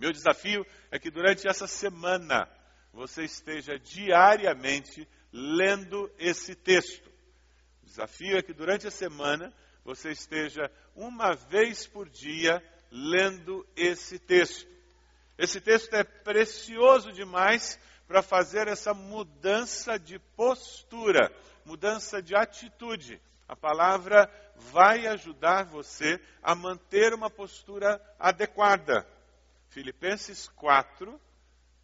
Meu 0.00 0.12
desafio 0.12 0.66
é 0.90 0.98
que 0.98 1.10
durante 1.10 1.46
essa 1.46 1.66
semana 1.66 2.48
você 2.90 3.22
esteja 3.22 3.78
diariamente 3.78 5.06
lendo 5.30 6.10
esse 6.18 6.54
texto. 6.54 7.06
O 7.82 7.86
desafio 7.86 8.38
é 8.38 8.42
que 8.42 8.54
durante 8.54 8.86
a 8.86 8.90
semana 8.90 9.52
você 9.84 10.10
esteja 10.10 10.72
uma 10.96 11.34
vez 11.34 11.86
por 11.86 12.08
dia 12.08 12.64
lendo 12.90 13.66
esse 13.76 14.18
texto. 14.18 14.66
Esse 15.36 15.60
texto 15.60 15.92
é 15.92 16.02
precioso 16.02 17.12
demais 17.12 17.78
para 18.08 18.22
fazer 18.22 18.68
essa 18.68 18.94
mudança 18.94 19.98
de 19.98 20.18
postura, 20.34 21.30
mudança 21.62 22.22
de 22.22 22.34
atitude. 22.34 23.20
A 23.46 23.54
palavra 23.54 24.32
vai 24.72 25.06
ajudar 25.08 25.64
você 25.64 26.18
a 26.42 26.54
manter 26.54 27.12
uma 27.12 27.28
postura 27.28 28.00
adequada. 28.18 29.06
Filipenses 29.70 30.48
4, 30.48 31.20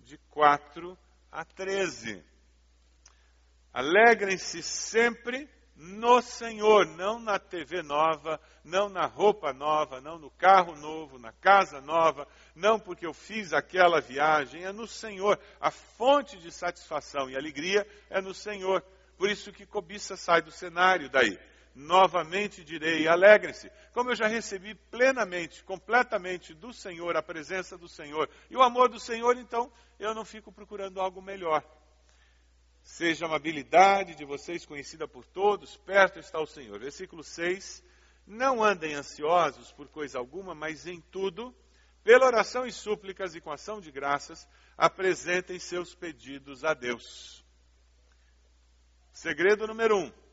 de 0.01 0.19
4 0.31 0.99
a 1.31 1.45
13. 1.45 2.23
Alegrem-se 3.73 4.63
sempre 4.63 5.49
no 5.77 6.21
Senhor, 6.21 6.87
não 6.87 7.21
na 7.21 7.39
TV 7.39 7.83
nova, 7.83 8.41
não 8.65 8.89
na 8.89 9.07
roupa 9.07 9.53
nova, 9.53 10.01
não 10.01 10.19
no 10.19 10.31
carro 10.31 10.75
novo, 10.75 11.19
na 11.19 11.33
casa 11.33 11.81
nova, 11.81 12.27
não 12.55 12.81
porque 12.81 13.07
eu 13.07 13.15
fiz 13.15 13.53
aquela 13.53 14.01
viagem, 14.01 14.65
é 14.65 14.73
no 14.73 14.89
Senhor. 14.89 15.39
A 15.61 15.71
fonte 15.71 16.39
de 16.39 16.51
satisfação 16.51 17.31
e 17.31 17.37
alegria 17.37 17.87
é 18.11 18.21
no 18.21 18.35
Senhor. 18.35 18.83
Por 19.17 19.31
isso 19.31 19.53
que 19.53 19.65
cobiça 19.65 20.17
sai 20.17 20.43
do 20.43 20.51
cenário 20.51 21.09
daí 21.09 21.39
novamente 21.77 22.65
direi: 22.65 23.07
alegrem-se. 23.07 23.71
Como 23.93 24.11
eu 24.11 24.17
já 24.17 24.27
recebi 24.27 24.75
plenamente, 24.75 25.63
completamente 25.63 26.55
do 26.55 26.73
Senhor, 26.73 27.17
a 27.17 27.23
presença 27.23 27.77
do 27.77 27.87
Senhor 27.87 28.29
e 28.51 28.57
o 28.57 28.63
amor 28.63 28.89
do 28.89 28.99
Senhor, 28.99 29.37
então 29.37 29.71
eu 29.99 30.15
não 30.15 30.25
fico 30.25 30.51
procurando 30.51 31.01
algo 31.01 31.21
melhor. 31.21 31.63
Seja 32.83 33.27
a 33.27 33.29
amabilidade 33.29 34.15
de 34.15 34.25
vocês 34.25 34.65
conhecida 34.65 35.07
por 35.07 35.27
todos, 35.27 35.77
perto 35.77 36.19
está 36.19 36.41
o 36.41 36.47
Senhor. 36.47 36.79
Versículo 36.79 37.23
6. 37.23 37.85
Não 38.27 38.65
andem 38.65 38.95
ansiosos 38.95 39.71
por 39.73 39.89
coisa 39.89 40.19
alguma, 40.19 40.53
mas 40.53 40.87
em 40.87 41.01
tudo, 41.01 41.55
pela 42.03 42.27
oração 42.27 42.67
e 42.67 42.73
súplicas 42.73 43.37
e 43.37 43.41
com 43.41 43.53
ação 43.53 43.81
de 43.81 43.93
graças, 43.93 44.49
apresentem 44.77 45.61
seus 45.61 45.95
pedidos 45.95 46.65
a 46.65 46.75
Deus. 46.75 47.45
Segredo 49.13 49.67
número 49.67 49.97
um 49.97 50.26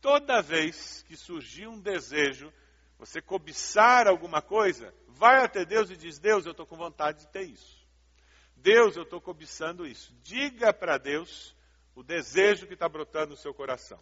toda 0.00 0.42
vez 0.42 1.04
que 1.06 1.16
surgir 1.16 1.66
um 1.66 1.78
desejo, 1.78 2.52
você 2.98 3.20
cobiçar 3.20 4.06
alguma 4.06 4.42
coisa, 4.42 4.94
vai 5.08 5.44
até 5.44 5.64
Deus 5.64 5.90
e 5.90 5.96
diz: 5.96 6.18
Deus, 6.18 6.44
eu 6.46 6.52
estou 6.52 6.66
com 6.66 6.76
vontade 6.76 7.20
de 7.20 7.28
ter 7.28 7.42
isso. 7.42 7.78
Deus, 8.56 8.96
eu 8.96 9.04
estou 9.04 9.20
cobiçando 9.20 9.86
isso. 9.86 10.12
Diga 10.22 10.72
para 10.72 10.98
Deus 10.98 11.54
o 11.94 12.02
desejo 12.02 12.66
que 12.66 12.74
está 12.74 12.88
brotando 12.88 13.30
no 13.30 13.36
seu 13.36 13.54
coração. 13.54 14.00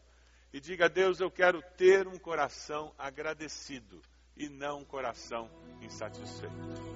E 0.52 0.60
diga 0.60 0.88
Deus: 0.88 1.20
eu 1.20 1.30
quero 1.30 1.62
ter 1.76 2.06
um 2.06 2.18
coração 2.18 2.94
agradecido 2.98 4.00
e 4.36 4.48
não 4.48 4.80
um 4.80 4.84
coração 4.84 5.50
insatisfeito. 5.82 6.95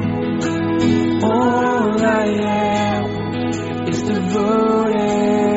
All 1.23 2.03
I 2.03 2.25
am 2.25 3.87
is 3.89 4.01
devoted 4.01 5.50